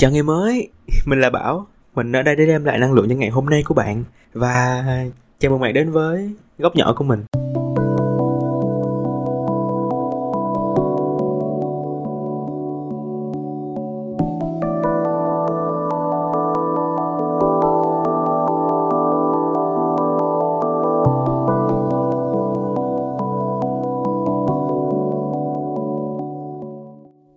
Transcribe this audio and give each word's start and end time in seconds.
Chào 0.00 0.10
ngày 0.10 0.22
mới, 0.22 0.68
mình 1.06 1.20
là 1.20 1.30
Bảo. 1.30 1.66
Mình 1.94 2.12
ở 2.12 2.22
đây 2.22 2.36
để 2.36 2.46
đem 2.46 2.64
lại 2.64 2.78
năng 2.78 2.92
lượng 2.92 3.08
cho 3.08 3.14
ngày 3.14 3.30
hôm 3.30 3.46
nay 3.46 3.62
của 3.64 3.74
bạn. 3.74 4.04
Và 4.32 4.84
chào 5.38 5.50
mừng 5.50 5.60
bạn 5.60 5.74
đến 5.74 5.90
với 5.90 6.30
góc 6.58 6.76
nhỏ 6.76 6.92
của 6.96 7.04
mình. 7.04 7.24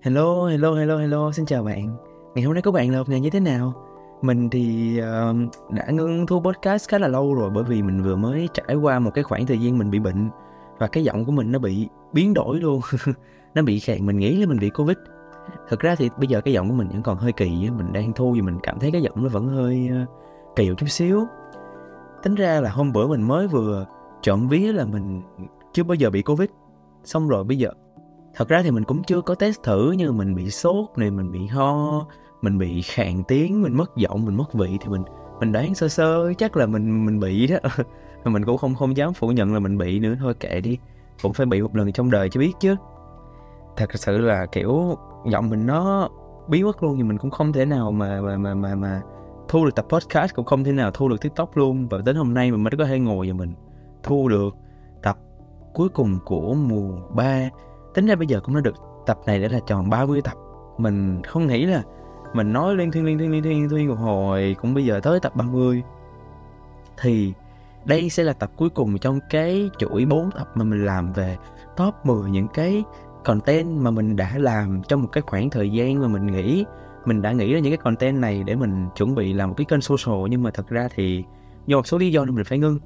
Hello, 0.02 0.46
hello, 0.46 0.74
hello, 0.74 0.98
hello, 0.98 1.32
xin 1.32 1.46
chào 1.46 1.64
bạn. 1.64 2.13
Ngày 2.36 2.46
hôm 2.46 2.54
nay 2.54 2.62
các 2.62 2.74
bạn 2.74 2.92
là 2.92 2.98
một 2.98 3.10
ngày 3.10 3.20
như 3.20 3.30
thế 3.30 3.40
nào? 3.40 3.74
Mình 4.22 4.50
thì 4.50 5.00
uh, 5.02 5.72
đã 5.72 5.86
ngưng 5.92 6.26
thu 6.26 6.42
podcast 6.42 6.90
khá 6.90 6.98
là 6.98 7.08
lâu 7.08 7.34
rồi 7.34 7.50
Bởi 7.50 7.64
vì 7.64 7.82
mình 7.82 8.04
vừa 8.04 8.16
mới 8.16 8.50
trải 8.54 8.76
qua 8.76 9.00
một 9.00 9.12
cái 9.14 9.24
khoảng 9.24 9.46
thời 9.46 9.58
gian 9.58 9.78
mình 9.78 9.92
bị 9.92 10.00
bệnh 10.00 10.30
Và 10.78 10.88
cái 10.88 11.04
giọng 11.04 11.26
của 11.26 11.32
mình 11.32 11.52
nó 11.52 11.60
bị 11.60 11.88
biến 12.14 12.34
đổi 12.34 12.60
luôn. 12.60 12.82
Nó 13.56 13.62
bị 13.62 13.80
khàn, 13.80 14.06
mình 14.06 14.18
nghĩ 14.18 14.38
là 14.38 14.46
mình 14.46 14.60
bị 14.60 14.70
Covid. 14.70 14.98
Thực 15.70 15.80
ra 15.80 15.96
thì 15.96 16.10
bây 16.18 16.28
giờ 16.28 16.42
cái 16.42 16.54
giọng 16.54 16.70
của 16.70 16.76
mình 16.76 16.88
vẫn 16.88 17.04
còn 17.04 17.18
hơi 17.18 17.32
kỳ 17.32 17.70
Mình 17.78 17.94
đang 17.94 18.14
thu 18.14 18.32
thì 18.36 18.42
mình 18.42 18.58
cảm 18.64 18.80
thấy 18.80 18.92
cái 18.92 19.02
giọng 19.02 19.24
nó 19.24 19.30
vẫn 19.30 19.48
hơi 19.48 19.90
uh, 20.04 20.10
kỳ 20.56 20.70
một 20.70 20.76
chút 20.78 20.90
xíu. 20.90 21.26
Tính 22.24 22.36
ra 22.36 22.62
là 22.62 22.70
hôm 22.70 22.94
bữa 22.94 23.08
mình 23.08 23.22
mới 23.22 23.48
vừa 23.48 23.86
trộm 24.22 24.48
vía 24.48 24.72
là 24.74 24.86
mình 24.86 25.22
chưa 25.74 25.84
bao 25.84 25.96
giờ 25.96 26.10
bị 26.10 26.22
Covid. 26.22 26.50
Xong 27.04 27.28
rồi 27.28 27.44
bây 27.44 27.58
giờ 27.58 27.70
thật 28.36 28.48
ra 28.48 28.62
thì 28.64 28.72
mình 28.72 28.84
cũng 28.84 29.04
chưa 29.04 29.22
có 29.22 29.36
test 29.36 29.64
thử 29.64 29.92
như 29.92 30.12
mình 30.12 30.36
bị 30.36 30.50
sốt 30.50 30.86
này 30.96 31.12
mình 31.12 31.32
bị 31.32 31.48
ho 31.48 32.06
mình 32.44 32.58
bị 32.58 32.82
khàn 32.82 33.24
tiếng 33.28 33.62
mình 33.62 33.78
mất 33.78 33.96
giọng 33.96 34.26
mình 34.26 34.38
mất 34.38 34.54
vị 34.54 34.78
thì 34.82 34.88
mình 34.90 35.04
mình 35.40 35.52
đoán 35.52 35.76
sơ 35.76 35.88
sơ 35.88 36.34
chắc 36.38 36.58
là 36.58 36.66
mình 36.66 37.06
mình 37.06 37.20
bị 37.20 37.48
đó. 37.48 37.58
Mình 38.26 38.46
cũng 38.46 38.58
không 38.58 38.76
không 38.76 38.98
dám 38.98 39.14
phủ 39.14 39.28
nhận 39.28 39.54
là 39.54 39.60
mình 39.60 39.78
bị 39.78 40.00
nữa 40.00 40.16
thôi 40.20 40.34
kệ 40.34 40.62
đi. 40.62 40.78
Cũng 41.22 41.34
phải 41.34 41.46
bị 41.46 41.62
một 41.62 41.76
lần 41.76 41.92
trong 41.92 42.12
đời 42.12 42.30
cho 42.30 42.40
biết 42.40 42.54
chứ. 42.60 42.76
Thật 43.78 43.90
sự 43.94 44.18
là 44.18 44.46
kiểu 44.46 44.98
giọng 45.32 45.50
mình 45.50 45.66
nó 45.66 46.10
bí 46.48 46.64
mất 46.64 46.84
luôn 46.84 46.98
thì 46.98 47.04
mình 47.04 47.18
cũng 47.18 47.32
không 47.32 47.54
thể 47.54 47.66
nào 47.66 47.92
mà 47.92 48.22
mà 48.22 48.38
mà 48.38 48.54
mà, 48.54 48.76
mà 48.76 49.02
thu 49.48 49.66
được 49.66 49.76
tập 49.76 49.86
podcast 49.90 50.34
cũng 50.36 50.46
không 50.46 50.64
thể 50.64 50.72
nào 50.72 50.92
thu 50.92 51.10
được 51.10 51.22
tiktok 51.22 51.58
luôn. 51.58 51.88
Và 51.88 51.98
đến 52.06 52.16
hôm 52.16 52.34
nay 52.34 52.52
mình 52.52 52.64
mới 52.64 52.72
có 52.78 52.86
thể 52.86 53.00
ngồi 53.00 53.28
và 53.28 53.34
mình 53.34 53.54
thu 54.04 54.30
được 54.30 54.56
tập 55.02 55.18
cuối 55.74 55.90
cùng 55.90 56.20
của 56.26 56.54
mùa 56.54 56.92
3 57.16 57.50
tính 57.94 58.06
ra 58.06 58.16
bây 58.16 58.28
giờ 58.28 58.40
cũng 58.44 58.56
đã 58.56 58.62
được 58.62 58.76
tập 59.06 59.18
này 59.26 59.40
đã 59.40 59.48
là 59.48 59.60
tròn 59.68 59.90
30 59.90 60.22
tập. 60.22 60.34
Mình 60.78 61.22
không 61.24 61.48
nghĩ 61.48 61.66
là 61.66 61.84
mình 62.34 62.54
nói 62.54 62.76
liên 62.76 62.92
thiên 62.92 63.06
liên 63.06 63.18
thiên 63.18 63.32
liên 63.32 63.44
thiên 63.44 63.62
liên 63.62 63.70
thiên 63.70 63.90
một 63.90 63.96
hồi, 63.96 64.56
cũng 64.62 64.74
bây 64.74 64.86
giờ 64.86 65.00
tới 65.04 65.20
tập 65.20 65.36
30 65.36 65.84
thì 67.02 67.34
đây 67.86 68.10
sẽ 68.10 68.24
là 68.24 68.34
tập 68.34 68.52
cuối 68.56 68.70
cùng 68.70 68.98
trong 68.98 69.20
cái 69.30 69.70
chuỗi 69.78 70.06
4 70.06 70.32
tập 70.32 70.48
mà 70.56 70.64
mình 70.64 70.86
làm 70.86 71.14
về 71.14 71.38
top 71.78 71.94
10 72.04 72.30
những 72.30 72.48
cái 72.48 72.84
content 73.24 73.68
mà 73.78 73.92
mình 73.92 74.16
đã 74.16 74.32
làm 74.36 74.82
trong 74.88 75.02
một 75.02 75.10
cái 75.12 75.22
khoảng 75.28 75.50
thời 75.50 75.70
gian 75.70 76.02
mà 76.02 76.08
mình 76.08 76.28
nghĩ, 76.28 76.66
mình 77.06 77.22
đã 77.22 77.32
nghĩ 77.32 77.54
ra 77.54 77.60
những 77.60 77.72
cái 77.72 77.78
content 77.78 78.18
này 78.18 78.44
để 78.46 78.56
mình 78.56 78.88
chuẩn 78.96 79.16
bị 79.16 79.34
làm 79.34 79.50
một 79.50 79.56
cái 79.58 79.66
kênh 79.66 79.82
social. 79.82 80.30
Nhưng 80.30 80.44
mà 80.44 80.52
thật 80.52 80.70
ra 80.70 80.88
thì 80.96 81.24
do 81.66 81.78
một 81.78 81.88
số 81.88 81.98
lý 81.98 82.12
do 82.12 82.26
nên 82.26 82.36
mình 82.36 82.46
phải 82.46 82.58
ngưng. 82.58 82.80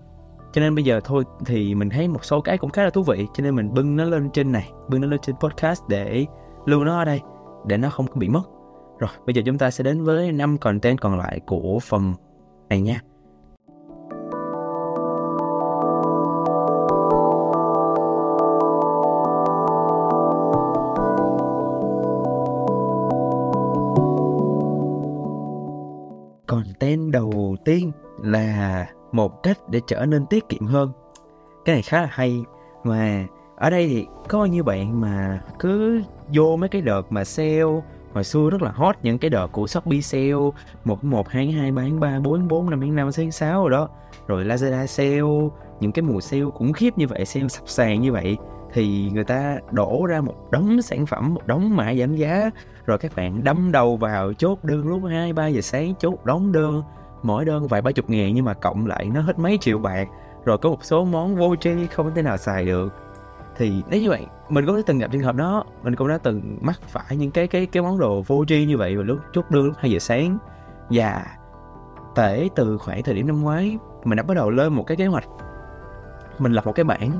Cho 0.53 0.61
nên 0.61 0.75
bây 0.75 0.83
giờ 0.83 0.99
thôi 1.03 1.23
thì 1.45 1.75
mình 1.75 1.89
thấy 1.89 2.07
một 2.07 2.25
số 2.25 2.41
cái 2.41 2.57
cũng 2.57 2.69
khá 2.69 2.83
là 2.83 2.89
thú 2.89 3.03
vị, 3.03 3.27
cho 3.33 3.43
nên 3.43 3.55
mình 3.55 3.73
bưng 3.73 3.95
nó 3.95 4.03
lên 4.03 4.29
trên 4.29 4.51
này, 4.51 4.71
bưng 4.89 5.01
nó 5.01 5.07
lên 5.07 5.19
trên 5.21 5.35
podcast 5.35 5.83
để 5.87 6.25
lưu 6.65 6.83
nó 6.83 6.97
ở 6.97 7.05
đây, 7.05 7.21
để 7.65 7.77
nó 7.77 7.89
không 7.89 8.07
có 8.07 8.15
bị 8.15 8.29
mất 8.29 8.43
rồi, 8.99 9.09
bây 9.25 9.33
giờ 9.33 9.41
chúng 9.45 9.57
ta 9.57 9.71
sẽ 9.71 9.83
đến 9.83 10.03
với 10.03 10.31
năm 10.31 10.57
content 10.57 11.01
còn 11.01 11.17
lại 11.17 11.39
của 11.45 11.79
phần 11.81 12.13
này 12.69 12.81
nha. 12.81 13.01
Content 26.47 27.11
đầu 27.11 27.55
tiên 27.65 27.91
là 28.23 28.87
một 29.11 29.43
cách 29.43 29.57
để 29.69 29.81
trở 29.87 30.05
nên 30.05 30.25
tiết 30.25 30.49
kiệm 30.49 30.65
hơn. 30.65 30.91
Cái 31.65 31.75
này 31.75 31.81
khá 31.81 32.01
là 32.01 32.07
hay, 32.11 32.43
mà 32.83 33.25
ở 33.57 33.69
đây 33.69 33.87
thì 33.87 34.05
có 34.29 34.45
như 34.45 34.63
bạn 34.63 35.01
mà 35.01 35.41
cứ 35.59 36.01
vô 36.33 36.55
mấy 36.55 36.69
cái 36.69 36.81
đợt 36.81 37.01
mà 37.09 37.23
sale 37.23 37.81
hồi 38.17 38.23
xưa 38.23 38.49
rất 38.49 38.61
là 38.61 38.71
hot 38.71 38.95
những 39.03 39.17
cái 39.17 39.29
đợt 39.29 39.47
của 39.47 39.67
Shopee 39.67 40.01
sale, 40.01 40.33
một 40.85 41.03
một, 41.03 41.29
hai 41.29 41.51
hai 41.51 41.71
bán 41.71 41.99
ba, 41.99 42.19
bốn 42.19 42.47
bốn, 42.47 42.69
năm 42.69 42.95
năm, 42.95 43.11
sáu 43.11 43.31
sáu 43.31 43.61
rồi 43.61 43.71
đó. 43.71 43.89
Rồi 44.27 44.45
Lazada 44.45 44.85
sale, 44.85 45.49
những 45.79 45.91
cái 45.91 46.03
mùa 46.03 46.19
sale 46.19 46.43
cũng 46.57 46.73
khiếp 46.73 46.97
như 46.97 47.07
vậy, 47.07 47.25
sale 47.25 47.47
sập 47.47 47.67
sàn 47.69 48.01
như 48.01 48.11
vậy, 48.11 48.37
thì 48.73 49.11
người 49.13 49.23
ta 49.23 49.57
đổ 49.71 50.05
ra 50.05 50.21
một 50.21 50.51
đống 50.51 50.81
sản 50.81 51.05
phẩm, 51.05 51.33
một 51.33 51.47
đống 51.47 51.75
mã 51.75 51.93
giảm 51.93 52.15
giá. 52.15 52.51
Rồi 52.85 52.97
các 52.97 53.15
bạn 53.15 53.43
đâm 53.43 53.71
đầu 53.71 53.97
vào 53.97 54.33
chốt 54.33 54.63
đơn 54.63 54.87
lúc 54.87 55.01
hai, 55.09 55.33
ba 55.33 55.47
giờ 55.47 55.61
sáng, 55.61 55.93
chốt 55.99 56.25
đóng 56.25 56.51
đơn, 56.51 56.83
mỗi 57.23 57.45
đơn 57.45 57.67
vài 57.67 57.81
ba 57.81 57.91
chục 57.91 58.09
ngàn, 58.09 58.33
nhưng 58.33 58.45
mà 58.45 58.53
cộng 58.53 58.87
lại 58.87 59.09
nó 59.13 59.21
hết 59.21 59.39
mấy 59.39 59.57
triệu 59.61 59.79
bạc. 59.79 60.07
Rồi 60.45 60.57
có 60.57 60.69
một 60.69 60.83
số 60.83 61.05
món 61.05 61.35
vô 61.35 61.55
tri 61.55 61.87
không 61.87 62.11
thể 62.15 62.21
nào 62.21 62.37
xài 62.37 62.65
được 62.65 62.93
thì 63.57 63.83
nếu 63.89 64.01
như 64.01 64.09
vậy, 64.09 64.25
mình 64.49 64.65
cũng 64.65 64.75
đã 64.75 64.81
từng 64.85 64.97
gặp 64.97 65.11
trường 65.11 65.21
hợp 65.21 65.35
đó, 65.35 65.63
mình 65.83 65.95
cũng 65.95 66.07
đã 66.07 66.17
từng 66.17 66.57
mắc 66.61 66.81
phải 66.87 67.17
những 67.17 67.31
cái 67.31 67.47
cái 67.47 67.65
cái 67.65 67.83
món 67.83 67.99
đồ 67.99 68.21
vô 68.27 68.45
tri 68.45 68.65
như 68.65 68.77
vậy 68.77 68.95
vào 68.95 69.03
lúc 69.03 69.19
chốt 69.33 69.51
đơn 69.51 69.65
lúc 69.65 69.75
hai 69.79 69.91
giờ 69.91 69.99
sáng. 69.99 70.37
Và 70.89 71.25
tể 72.15 72.49
từ 72.55 72.77
khoảng 72.77 73.03
thời 73.03 73.15
điểm 73.15 73.27
năm 73.27 73.41
ngoái, 73.41 73.77
mình 74.03 74.15
đã 74.15 74.23
bắt 74.23 74.33
đầu 74.33 74.49
lên 74.49 74.73
một 74.73 74.83
cái 74.87 74.97
kế 74.97 75.05
hoạch. 75.05 75.27
Mình 76.39 76.51
lập 76.51 76.65
một 76.65 76.71
cái 76.71 76.83
bảng. 76.83 77.11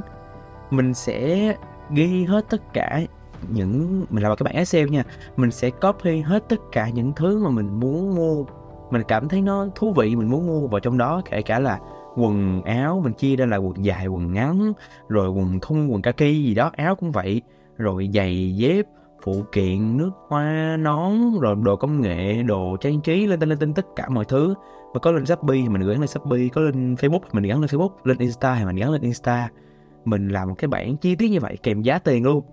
Mình 0.72 0.94
sẽ 0.94 1.54
ghi 1.90 2.26
hết 2.26 2.46
tất 2.50 2.74
cả 2.74 3.02
những, 3.50 4.06
mình 4.10 4.24
làm 4.24 4.30
một 4.30 4.36
cái 4.36 4.44
bảng 4.44 4.56
Excel 4.56 4.90
nha. 4.90 5.04
Mình 5.38 5.52
sẽ 5.52 5.70
copy 5.70 6.22
hết 6.22 6.50
tất 6.50 6.60
cả 6.72 6.90
những 6.90 7.14
thứ 7.16 7.44
mà 7.44 7.50
mình 7.50 7.80
muốn 7.80 8.16
mua. 8.16 8.44
Mình 8.92 9.04
cảm 9.08 9.30
thấy 9.30 9.42
nó 9.42 9.68
thú 9.76 9.94
vị, 9.94 10.16
mình 10.16 10.30
muốn 10.30 10.48
mua 10.48 10.68
vào 10.68 10.80
trong 10.80 10.98
đó, 10.98 11.22
kể 11.30 11.42
cả 11.42 11.60
là 11.60 11.80
quần 12.18 12.62
áo 12.62 13.02
mình 13.04 13.14
chia 13.14 13.36
ra 13.36 13.46
là 13.46 13.58
quần 13.58 13.86
dài, 13.86 14.08
quần 14.08 14.34
ngắn, 14.34 14.74
rồi 15.10 15.30
quần 15.30 15.60
thun, 15.62 15.88
quần 15.88 16.02
kaki 16.02 16.20
gì 16.20 16.54
đó, 16.56 16.72
áo 16.76 16.96
cũng 16.96 17.12
vậy. 17.12 17.42
Rồi 17.78 18.10
giày, 18.14 18.56
dép, 18.56 18.86
phụ 19.22 19.44
kiện, 19.52 19.98
nước 19.98 20.12
hoa, 20.28 20.78
nón, 20.80 21.40
rồi 21.42 21.56
đồ 21.64 21.76
công 21.76 22.02
nghệ, 22.02 22.44
đồ 22.44 22.78
trang 22.82 23.02
trí 23.02 23.28
lên 23.28 23.40
tên 23.40 23.50
lên 23.50 23.58
tên 23.58 23.74
tất 23.74 23.86
cả 23.96 24.10
mọi 24.10 24.26
thứ. 24.26 24.54
Mà 24.94 25.00
có 25.00 25.12
lên 25.12 25.26
shopee 25.26 25.62
thì 25.62 25.70
mình 25.70 25.82
gửi 25.82 25.96
lên 25.96 26.08
shopee, 26.08 26.48
có 26.54 26.62
lên 26.62 26.96
facebook 26.96 27.20
thì 27.24 27.30
mình 27.34 27.44
gắn 27.44 27.62
lên 27.62 27.70
facebook, 27.70 27.92
lên 28.04 28.18
insta 28.18 28.56
thì 28.60 28.66
mình 28.66 28.76
gắn 28.76 28.92
lên 28.92 29.02
insta. 29.02 29.50
Mình 30.06 30.28
làm 30.28 30.48
một 30.50 30.56
cái 30.58 30.68
bảng 30.68 30.98
chi 30.98 31.16
tiết 31.16 31.32
như 31.32 31.40
vậy, 31.40 31.58
kèm 31.64 31.82
giá 31.82 32.00
tiền 32.00 32.24
luôn. 32.24 32.44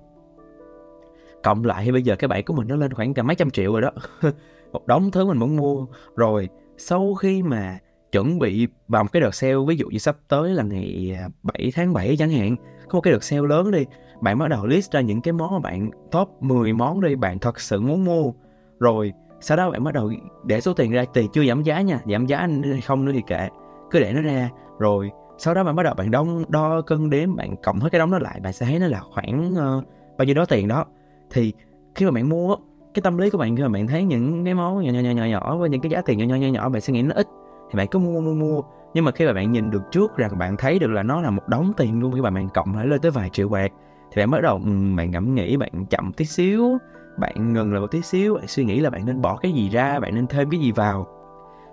Cộng 1.43 1.65
lại 1.65 1.85
thì 1.85 1.93
bây 1.93 2.03
giờ 2.03 2.17
cái 2.17 2.29
bảng 2.29 2.45
của 2.45 2.55
mình 2.55 2.69
nó 2.69 2.77
lên 2.77 2.93
khoảng 2.93 3.15
cả 3.15 3.23
mấy 3.23 3.37
trăm 3.37 3.51
triệu 3.51 3.73
rồi 3.73 3.83
đó. 3.83 3.91
Một 4.73 4.87
đống 4.87 5.11
thứ 5.11 5.27
mình 5.27 5.39
muốn 5.39 5.57
mua. 5.57 5.87
Rồi, 6.17 6.49
sau 6.77 7.15
khi 7.15 7.43
mà 7.43 7.79
chuẩn 8.15 8.39
bị 8.39 8.67
vào 8.89 9.05
một 9.05 9.09
cái 9.13 9.21
đợt 9.21 9.35
sale 9.35 9.55
ví 9.67 9.77
dụ 9.77 9.89
như 9.89 9.99
sắp 9.99 10.17
tới 10.29 10.51
là 10.51 10.63
ngày 10.63 11.17
à, 11.21 11.29
7 11.43 11.73
tháng 11.75 11.93
7 11.93 12.17
chẳng 12.19 12.31
hạn 12.31 12.57
có 12.89 12.97
một 12.97 13.01
cái 13.01 13.13
đợt 13.13 13.25
sale 13.25 13.43
lớn 13.49 13.71
đi 13.71 13.85
bạn 14.21 14.39
bắt 14.39 14.49
đầu 14.49 14.67
list 14.67 14.93
ra 14.93 15.01
những 15.01 15.21
cái 15.21 15.33
món 15.33 15.53
mà 15.53 15.59
bạn 15.59 15.91
top 16.11 16.29
10 16.41 16.73
món 16.73 17.01
đi 17.01 17.15
bạn 17.15 17.39
thật 17.39 17.61
sự 17.61 17.81
muốn 17.81 18.05
mua. 18.05 18.33
Rồi 18.81 19.13
sau 19.41 19.57
đó 19.57 19.71
bạn 19.71 19.85
bắt 19.85 19.95
đầu 19.95 20.13
để 20.45 20.61
số 20.61 20.75
tiền 20.75 20.91
ra 20.91 21.05
tiền 21.15 21.31
chưa 21.33 21.45
giảm 21.45 21.63
giá 21.63 21.81
nha 21.81 22.01
giảm 22.07 22.27
giá 22.27 22.39
hay 22.65 22.81
không 22.81 23.05
nữa 23.05 23.13
thì 23.15 23.23
kệ 23.27 23.49
cứ 23.91 24.01
để 24.01 24.13
nó 24.13 24.23
ra. 24.23 24.51
Rồi 24.79 25.11
sau 25.39 25.55
đó 25.55 25.65
bạn 25.65 25.77
bắt 25.77 25.83
đầu 25.83 25.95
bạn 25.95 26.11
đo 26.11 26.25
đo 26.49 26.81
cân 26.81 27.11
đếm 27.11 27.37
bạn 27.37 27.57
cộng 27.63 27.81
hết 27.81 27.89
cái 27.93 27.99
đống 27.99 28.11
đó 28.11 28.19
lại 28.19 28.41
bạn 28.43 28.53
sẽ 28.53 28.67
thấy 28.67 28.79
nó 28.79 28.87
là 28.87 29.01
khoảng 29.01 29.53
uh, 29.53 29.85
bao 30.19 30.27
nhiêu 30.27 30.35
đó 30.35 30.45
tiền 30.45 30.69
đó. 30.69 30.85
Thì 31.31 31.53
khi 31.95 32.05
mà 32.05 32.11
bạn 32.11 32.29
mua 32.29 32.57
cái 32.95 33.03
tâm 33.03 33.19
lý 33.19 33.31
của 33.31 33.39
bạn 33.39 33.57
khi 33.57 33.63
mà 33.63 33.69
bạn 33.69 33.87
thấy 33.87 34.05
những 34.05 34.45
cái 34.45 34.55
món 34.55 34.85
nhỏ 34.85 34.93
nhỏ 34.93 35.01
nhỏ 35.01 35.11
nhỏ, 35.11 35.25
nhỏ 35.25 35.57
với 35.57 35.71
những 35.71 35.81
cái 35.81 35.91
giá 35.91 36.03
tiền 36.03 36.19
nhỏ 36.19 36.25
nhỏ 36.25 36.37
nhỏ 36.37 36.49
nhỏ 36.49 36.69
bạn 36.69 36.81
sẽ 36.81 36.93
nghĩ 36.93 37.03
nó 37.03 37.15
ít 37.15 37.27
thì 37.75 37.79
bạn 37.79 37.89
cứ 37.89 37.99
mua 37.99 38.21
mua 38.21 38.35
mua. 38.35 38.63
Nhưng 38.95 39.05
mà 39.05 39.11
khi 39.11 39.27
mà 39.27 39.33
bạn 39.33 39.53
nhìn 39.53 39.71
được 39.71 39.83
trước 39.91 40.17
rằng 40.17 40.39
bạn 40.39 40.57
thấy 40.57 40.79
được 40.79 40.91
là 40.91 41.03
nó 41.03 41.21
là 41.21 41.31
một 41.31 41.49
đống 41.49 41.73
tiền 41.77 42.01
luôn, 42.01 42.13
khi 42.13 42.21
mà 42.21 42.31
bạn 42.31 42.49
cộng 42.55 42.77
lại 42.77 42.87
lên 42.87 43.01
tới 43.01 43.11
vài 43.11 43.31
triệu 43.31 43.49
bạc, 43.49 43.73
thì 44.13 44.23
bạn 44.23 44.31
bắt 44.31 44.41
đầu 44.43 44.59
bạn 44.97 45.11
ngẫm 45.11 45.35
nghĩ, 45.35 45.57
bạn 45.57 45.87
chậm 45.91 46.13
tí 46.13 46.25
xíu, 46.25 46.79
bạn 47.19 47.53
ngừng 47.53 47.73
lại 47.73 47.81
một 47.81 47.91
tí 47.91 48.03
xíu, 48.03 48.35
bạn 48.35 48.47
suy 48.47 48.65
nghĩ 48.65 48.81
là 48.81 48.91
bạn 48.91 49.07
nên 49.07 49.21
bỏ 49.21 49.37
cái 49.37 49.53
gì 49.53 49.69
ra, 49.69 50.01
bạn 50.01 50.15
nên 50.15 50.27
thêm 50.27 50.51
cái 50.51 50.61
gì 50.61 50.73
vào. 50.73 51.07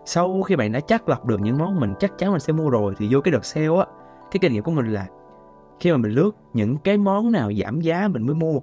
Sau 0.06 0.42
khi 0.42 0.56
bạn 0.56 0.72
đã 0.72 0.80
chắc 0.80 1.10
lọc 1.10 1.26
được 1.26 1.42
những 1.42 1.58
món 1.58 1.80
mình 1.80 1.94
chắc 2.00 2.18
chắn 2.18 2.32
mình 2.32 2.40
sẽ 2.40 2.54
mua 2.54 2.70
rồi 2.70 2.94
thì 2.98 3.08
vô 3.12 3.22
cái 3.22 3.32
đợt 3.32 3.46
sale 3.46 3.68
á, 3.68 3.86
cái 4.32 4.40
kinh 4.42 4.54
nghiệm 4.54 4.64
của 4.64 4.72
mình 4.72 4.86
là 4.86 5.06
khi 5.80 5.92
mà 5.92 5.98
mình 5.98 6.12
lướt 6.12 6.32
những 6.54 6.78
cái 6.78 6.98
món 6.98 7.32
nào 7.32 7.52
giảm 7.54 7.82
giá 7.82 8.08
mình 8.08 8.26
mới 8.26 8.36
mua. 8.36 8.60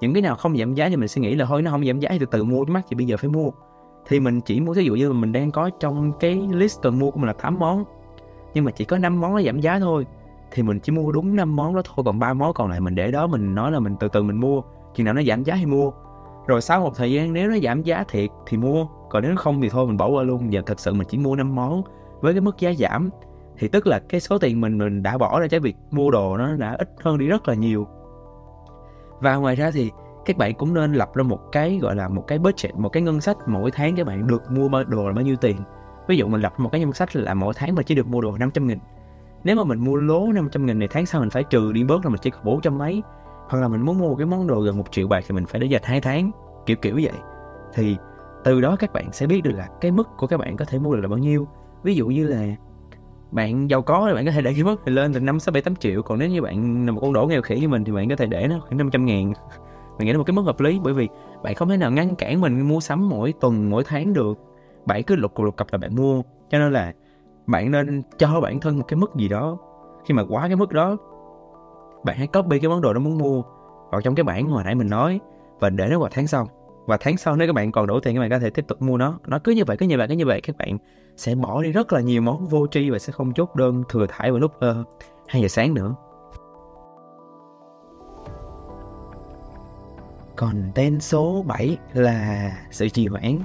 Những 0.00 0.12
cái 0.12 0.22
nào 0.22 0.36
không 0.36 0.56
giảm 0.56 0.74
giá 0.74 0.88
thì 0.88 0.96
mình 0.96 1.08
sẽ 1.08 1.20
nghĩ 1.20 1.34
là 1.34 1.44
thôi, 1.44 1.62
nó 1.62 1.70
không 1.70 1.86
giảm 1.86 1.98
giá 1.98 2.08
thì 2.12 2.18
từ 2.18 2.26
từ 2.26 2.44
mua 2.44 2.64
chứ 2.64 2.72
mắc, 2.72 2.84
thì 2.88 2.96
bây 2.96 3.06
giờ 3.06 3.16
phải 3.16 3.30
mua 3.30 3.50
thì 4.06 4.20
mình 4.20 4.40
chỉ 4.40 4.60
muốn 4.60 4.74
ví 4.74 4.84
dụ 4.84 4.94
như 4.94 5.12
mình 5.12 5.32
đang 5.32 5.50
có 5.50 5.70
trong 5.80 6.12
cái 6.20 6.48
list 6.50 6.82
cần 6.82 6.98
mua 6.98 7.10
của 7.10 7.18
mình 7.18 7.26
là 7.26 7.32
8 7.32 7.58
món, 7.58 7.84
nhưng 8.54 8.64
mà 8.64 8.70
chỉ 8.70 8.84
có 8.84 8.98
5 8.98 9.20
món 9.20 9.34
nó 9.34 9.42
giảm 9.42 9.60
giá 9.60 9.78
thôi, 9.78 10.06
thì 10.50 10.62
mình 10.62 10.80
chỉ 10.80 10.92
mua 10.92 11.12
đúng 11.12 11.36
5 11.36 11.56
món 11.56 11.74
đó 11.74 11.82
thôi, 11.84 12.04
còn 12.06 12.18
ba 12.18 12.34
món 12.34 12.52
còn 12.54 12.70
lại 12.70 12.80
mình 12.80 12.94
để 12.94 13.10
đó, 13.10 13.26
mình 13.26 13.54
nói 13.54 13.72
là 13.72 13.80
mình 13.80 13.96
từ 14.00 14.08
từ 14.08 14.22
mình 14.22 14.40
mua, 14.40 14.62
chừng 14.94 15.04
nào 15.04 15.14
nó 15.14 15.22
giảm 15.22 15.42
giá 15.42 15.56
thì 15.56 15.66
mua. 15.66 15.90
Rồi 16.46 16.60
sau 16.60 16.80
một 16.80 16.96
thời 16.96 17.12
gian 17.12 17.32
nếu 17.32 17.50
nó 17.50 17.56
giảm 17.62 17.82
giá 17.82 18.04
thiệt 18.08 18.30
thì 18.46 18.56
mua, 18.56 18.86
còn 19.10 19.22
nếu 19.22 19.36
không 19.36 19.62
thì 19.62 19.68
thôi 19.68 19.86
mình 19.86 19.96
bỏ 19.96 20.08
qua 20.08 20.22
luôn. 20.22 20.52
Giờ 20.52 20.62
thật 20.66 20.80
sự 20.80 20.94
mình 20.94 21.06
chỉ 21.10 21.18
mua 21.18 21.36
5 21.36 21.54
món 21.54 21.82
với 22.20 22.32
cái 22.34 22.40
mức 22.40 22.58
giá 22.58 22.72
giảm, 22.78 23.10
thì 23.58 23.68
tức 23.68 23.86
là 23.86 23.98
cái 23.98 24.20
số 24.20 24.38
tiền 24.38 24.60
mình 24.60 24.78
mình 24.78 25.02
đã 25.02 25.18
bỏ 25.18 25.40
ra 25.40 25.48
cho 25.48 25.60
việc 25.60 25.76
mua 25.90 26.10
đồ 26.10 26.36
nó 26.36 26.56
đã 26.56 26.76
ít 26.78 26.88
hơn 27.02 27.18
đi 27.18 27.26
rất 27.26 27.48
là 27.48 27.54
nhiều. 27.54 27.86
Và 29.20 29.36
ngoài 29.36 29.56
ra 29.56 29.70
thì 29.70 29.90
các 30.24 30.36
bạn 30.36 30.54
cũng 30.54 30.74
nên 30.74 30.92
lập 30.92 31.14
ra 31.14 31.22
một 31.22 31.40
cái, 31.52 31.78
gọi 31.82 31.96
là, 31.96 32.08
một 32.08 32.24
cái 32.26 32.38
budget, 32.38 32.74
một 32.76 32.88
cái 32.88 33.02
ngân 33.02 33.20
sách 33.20 33.36
mỗi 33.46 33.70
tháng 33.70 33.96
các 33.96 34.06
bạn 34.06 34.26
được 34.26 34.50
mua 34.50 34.68
đồ 34.68 35.08
là 35.08 35.12
bao 35.12 35.24
nhiêu 35.24 35.36
tiền. 35.36 35.56
Ví 36.08 36.16
dụ 36.16 36.28
mình 36.28 36.40
lập 36.40 36.52
một 36.58 36.68
cái 36.72 36.80
ngân 36.80 36.92
sách 36.92 37.16
là 37.16 37.34
mỗi 37.34 37.54
tháng 37.56 37.74
mình 37.74 37.84
chỉ 37.86 37.94
được 37.94 38.06
mua 38.06 38.20
đồ 38.20 38.36
500 38.38 38.66
nghìn. 38.66 38.78
Nếu 39.44 39.56
mà 39.56 39.64
mình 39.64 39.78
mua 39.78 39.96
lố 39.96 40.32
500 40.32 40.66
nghìn 40.66 40.78
này 40.78 40.88
tháng 40.88 41.06
sau 41.06 41.20
mình 41.20 41.30
phải 41.30 41.44
trừ 41.44 41.72
đi 41.72 41.84
bớt 41.84 42.04
là 42.04 42.10
mình 42.10 42.20
chỉ 42.22 42.30
có 42.30 42.38
400 42.44 42.78
mấy. 42.78 43.02
Hoặc 43.48 43.60
là 43.60 43.68
mình 43.68 43.82
muốn 43.82 43.98
mua 43.98 44.08
một 44.08 44.14
cái 44.18 44.26
món 44.26 44.46
đồ 44.46 44.60
gần 44.60 44.78
một 44.78 44.92
triệu 44.92 45.08
bạc 45.08 45.24
thì 45.28 45.34
mình 45.34 45.46
phải 45.46 45.60
để 45.60 45.66
dành 45.66 45.82
hai 45.84 46.00
tháng, 46.00 46.30
kiểu 46.66 46.76
kiểu 46.76 46.94
vậy. 47.02 47.18
Thì 47.74 47.96
từ 48.44 48.60
đó 48.60 48.76
các 48.76 48.92
bạn 48.92 49.12
sẽ 49.12 49.26
biết 49.26 49.40
được 49.44 49.52
là 49.54 49.68
cái 49.80 49.90
mức 49.90 50.08
của 50.16 50.26
các 50.26 50.40
bạn 50.40 50.56
có 50.56 50.64
thể 50.64 50.78
mua 50.78 50.94
được 50.94 51.00
là 51.00 51.08
bao 51.08 51.18
nhiêu. 51.18 51.48
Ví 51.82 51.94
dụ 51.94 52.06
như 52.06 52.26
là 52.26 52.56
bạn 53.30 53.70
giàu 53.70 53.82
có 53.82 54.04
thì 54.08 54.14
bạn 54.14 54.26
có 54.26 54.32
thể 54.32 54.42
để 54.42 54.52
cái 54.54 54.64
mức 54.64 54.88
lên 54.88 55.12
từ 55.12 55.20
năm, 55.20 55.40
sáu, 55.40 55.52
bảy, 55.52 55.62
tám 55.62 55.76
triệu. 55.76 56.02
Còn 56.02 56.18
nếu 56.18 56.28
như 56.28 56.42
bạn 56.42 56.86
là 56.86 56.92
một 56.92 57.00
con 57.00 57.12
đổ 57.12 57.26
nghèo 57.26 57.42
khỉ 57.42 57.60
như 57.60 57.68
mình 57.68 57.84
thì 57.84 57.92
bạn 57.92 58.08
có 58.08 58.16
thể 58.16 58.26
để 58.26 58.46
nó 58.48 58.56
khoảng 58.60 58.76
năm 58.76 58.90
trăm 58.90 59.06
ngàn 59.06 59.32
mình 59.98 60.06
nghĩ 60.06 60.12
là 60.12 60.18
một 60.18 60.24
cái 60.24 60.34
mức 60.34 60.42
hợp 60.42 60.60
lý? 60.60 60.80
Bởi 60.82 60.94
vì 60.94 61.08
bạn 61.42 61.54
không 61.54 61.68
thể 61.68 61.76
nào 61.76 61.90
ngăn 61.90 62.14
cản 62.16 62.40
mình 62.40 62.68
mua 62.68 62.80
sắm 62.80 63.08
mỗi 63.08 63.34
tuần 63.40 63.70
mỗi 63.70 63.84
tháng 63.84 64.12
được. 64.12 64.38
Bạn 64.86 65.02
cứ 65.02 65.16
lục 65.16 65.40
lục 65.40 65.56
cặp 65.56 65.66
là 65.72 65.78
bạn 65.78 65.94
mua. 65.94 66.22
Cho 66.50 66.58
nên 66.58 66.72
là 66.72 66.92
bạn 67.46 67.70
nên 67.70 68.02
cho 68.18 68.40
bản 68.40 68.60
thân 68.60 68.78
một 68.78 68.84
cái 68.88 68.96
mức 68.96 69.14
gì 69.16 69.28
đó. 69.28 69.58
Khi 70.04 70.14
mà 70.14 70.24
quá 70.28 70.46
cái 70.46 70.56
mức 70.56 70.72
đó 70.72 70.96
bạn 72.04 72.16
hãy 72.16 72.26
copy 72.26 72.58
cái 72.58 72.68
món 72.68 72.80
đồ 72.80 72.92
đó 72.92 73.00
muốn 73.00 73.18
mua 73.18 73.42
vào 73.90 74.00
trong 74.00 74.14
cái 74.14 74.24
bảng 74.24 74.46
hồi 74.46 74.64
nãy 74.64 74.74
mình 74.74 74.88
nói 74.88 75.20
và 75.60 75.70
để 75.70 75.88
nó 75.90 75.98
vào 75.98 76.08
tháng 76.12 76.26
sau. 76.26 76.48
Và 76.86 76.96
tháng 77.00 77.16
sau 77.16 77.36
nếu 77.36 77.48
các 77.48 77.52
bạn 77.52 77.72
còn 77.72 77.86
đủ 77.86 78.00
tiền 78.00 78.14
các 78.14 78.20
bạn 78.20 78.30
có 78.30 78.38
thể 78.38 78.50
tiếp 78.50 78.64
tục 78.68 78.82
mua 78.82 78.96
nó. 78.96 79.18
Nó 79.26 79.38
cứ 79.38 79.52
như 79.52 79.64
vậy 79.66 79.76
cứ 79.76 79.86
như 79.86 79.98
vậy 79.98 80.08
cứ 80.08 80.14
như 80.14 80.26
vậy 80.26 80.40
các 80.40 80.56
bạn 80.56 80.78
sẽ 81.16 81.34
bỏ 81.34 81.62
đi 81.62 81.72
rất 81.72 81.92
là 81.92 82.00
nhiều 82.00 82.22
món 82.22 82.46
vô 82.46 82.66
tri 82.66 82.90
và 82.90 82.98
sẽ 82.98 83.12
không 83.12 83.32
chốt 83.32 83.56
đơn 83.56 83.82
thừa 83.88 84.06
thải 84.08 84.30
vào 84.30 84.40
lúc 84.40 84.52
ờ, 84.60 84.76
uh, 84.80 84.86
2 85.28 85.42
giờ 85.42 85.48
sáng 85.48 85.74
nữa. 85.74 85.94
Còn 90.36 90.70
tên 90.74 91.00
số 91.00 91.44
7 91.46 91.78
là 91.92 92.50
sự 92.70 92.88
trì 92.88 93.06
hoãn. 93.06 93.38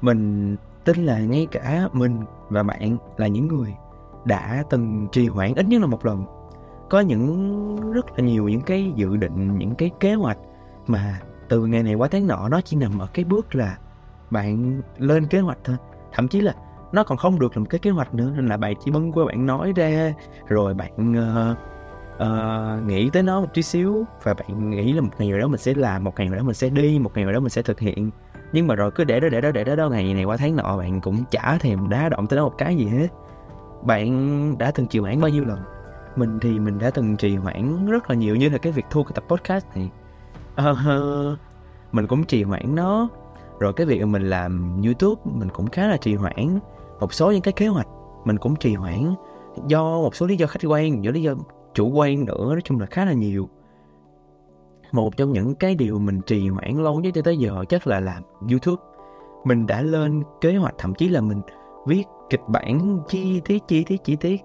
Mình 0.00 0.56
tin 0.84 1.04
là 1.04 1.18
ngay 1.18 1.46
cả 1.50 1.88
mình 1.92 2.24
và 2.48 2.62
bạn 2.62 2.96
là 3.16 3.26
những 3.26 3.48
người 3.48 3.74
đã 4.24 4.64
từng 4.70 5.08
trì 5.12 5.28
hoãn 5.28 5.54
ít 5.54 5.66
nhất 5.66 5.80
là 5.80 5.86
một 5.86 6.06
lần. 6.06 6.24
Có 6.90 7.00
những 7.00 7.92
rất 7.92 8.06
là 8.16 8.24
nhiều 8.24 8.48
những 8.48 8.60
cái 8.60 8.92
dự 8.96 9.16
định 9.16 9.58
những 9.58 9.74
cái 9.74 9.90
kế 10.00 10.14
hoạch 10.14 10.38
mà 10.86 11.20
từ 11.48 11.66
ngày 11.66 11.82
này 11.82 11.94
qua 11.94 12.08
tháng 12.08 12.26
nọ 12.26 12.48
nó 12.48 12.60
chỉ 12.60 12.76
nằm 12.76 12.98
ở 12.98 13.06
cái 13.06 13.24
bước 13.24 13.54
là 13.54 13.78
bạn 14.30 14.80
lên 14.98 15.26
kế 15.26 15.40
hoạch 15.40 15.58
thôi. 15.64 15.76
Thậm 16.12 16.28
chí 16.28 16.40
là 16.40 16.54
nó 16.92 17.04
còn 17.04 17.18
không 17.18 17.38
được 17.38 17.56
làm 17.56 17.66
cái 17.66 17.78
kế 17.78 17.90
hoạch 17.90 18.14
nữa 18.14 18.32
nên 18.36 18.46
là 18.46 18.56
bạn 18.56 18.74
chỉ 18.84 18.90
bấm 18.90 19.12
qua 19.12 19.24
bạn 19.24 19.46
nói 19.46 19.72
ra 19.76 20.14
rồi 20.48 20.74
bạn 20.74 21.12
uh, 21.12 21.58
uh, 22.22 22.86
nghĩ 22.86 23.10
tới 23.10 23.22
nó 23.22 23.40
một 23.40 23.54
chút 23.54 23.62
xíu 23.62 24.04
và 24.22 24.34
bạn 24.34 24.70
nghĩ 24.70 24.92
là 24.92 25.00
một 25.00 25.10
ngày 25.18 25.28
nào 25.28 25.38
đó 25.38 25.48
mình 25.48 25.60
sẽ 25.60 25.74
làm 25.74 26.04
một 26.04 26.12
ngày 26.16 26.28
nào 26.28 26.36
đó 26.36 26.42
mình 26.42 26.54
sẽ 26.54 26.68
đi 26.68 26.98
một 26.98 27.10
ngày 27.14 27.24
nào 27.24 27.34
đó 27.34 27.40
mình 27.40 27.50
sẽ 27.50 27.62
thực 27.62 27.80
hiện. 27.80 28.10
Nhưng 28.52 28.66
mà 28.66 28.74
rồi 28.74 28.90
cứ 28.90 29.04
để 29.04 29.20
đó 29.20 29.28
để 29.28 29.40
đó 29.40 29.50
để 29.50 29.64
đó, 29.64 29.76
đó 29.76 29.88
ngày 29.88 30.14
này 30.14 30.24
qua 30.24 30.36
tháng 30.36 30.56
nọ 30.56 30.76
bạn 30.76 31.00
cũng 31.00 31.24
chả 31.30 31.58
thèm 31.60 31.88
đá 31.88 32.08
động 32.08 32.26
tới 32.26 32.36
nó 32.36 32.44
một 32.44 32.54
cái 32.58 32.76
gì 32.76 32.86
hết. 32.86 33.08
Bạn 33.82 34.58
đã 34.58 34.70
từng 34.70 34.86
trì 34.86 34.98
hoãn 34.98 35.20
bao 35.20 35.28
nhiêu 35.28 35.44
lần? 35.44 35.58
Mình 36.16 36.38
thì 36.40 36.58
mình 36.58 36.78
đã 36.78 36.90
từng 36.90 37.16
trì 37.16 37.36
hoãn 37.36 37.86
rất 37.86 38.10
là 38.10 38.16
nhiều 38.16 38.36
như 38.36 38.48
là 38.48 38.58
cái 38.58 38.72
việc 38.72 38.84
thu 38.90 39.02
cái 39.04 39.12
tập 39.14 39.24
podcast 39.28 39.66
này. 39.74 39.90
Uh, 40.70 41.38
mình 41.92 42.06
cũng 42.06 42.24
trì 42.24 42.42
hoãn 42.42 42.74
nó. 42.74 43.08
Rồi 43.60 43.72
cái 43.72 43.86
việc 43.86 44.04
mình 44.04 44.30
làm 44.30 44.82
youtube 44.84 45.22
mình 45.24 45.48
cũng 45.48 45.66
khá 45.66 45.86
là 45.86 45.96
trì 45.96 46.14
hoãn. 46.14 46.58
Một 47.00 47.14
số 47.14 47.30
những 47.30 47.42
cái 47.42 47.52
kế 47.52 47.68
hoạch 47.68 47.86
mình 48.24 48.38
cũng 48.38 48.56
trì 48.56 48.74
hoãn 48.74 49.14
do 49.66 49.82
một 49.82 50.14
số 50.14 50.26
lý 50.26 50.36
do 50.36 50.46
khách 50.46 50.60
quan 50.64 51.04
do 51.04 51.10
lý 51.10 51.22
do 51.22 51.34
chủ 51.74 51.90
quan 51.90 52.24
nữa 52.24 52.46
nói 52.48 52.60
chung 52.64 52.80
là 52.80 52.86
khá 52.86 53.04
là 53.04 53.12
nhiều. 53.12 53.48
Một 54.92 55.16
trong 55.16 55.32
những 55.32 55.54
cái 55.54 55.74
điều 55.74 55.98
mình 55.98 56.20
trì 56.26 56.48
hoãn 56.48 56.82
lâu 56.82 57.00
nhất 57.00 57.10
cho 57.14 57.22
tới 57.22 57.36
giờ 57.36 57.64
chắc 57.68 57.86
là 57.86 58.00
làm 58.00 58.22
youtube. 58.50 58.82
Mình 59.44 59.66
đã 59.66 59.82
lên 59.82 60.22
kế 60.40 60.56
hoạch 60.56 60.74
thậm 60.78 60.94
chí 60.94 61.08
là 61.08 61.20
mình 61.20 61.40
viết 61.86 62.04
kịch 62.30 62.40
bản 62.48 63.00
chi 63.08 63.40
tiết 63.44 63.62
chi 63.68 63.84
tiết 63.84 64.04
chi 64.04 64.16
tiết 64.16 64.40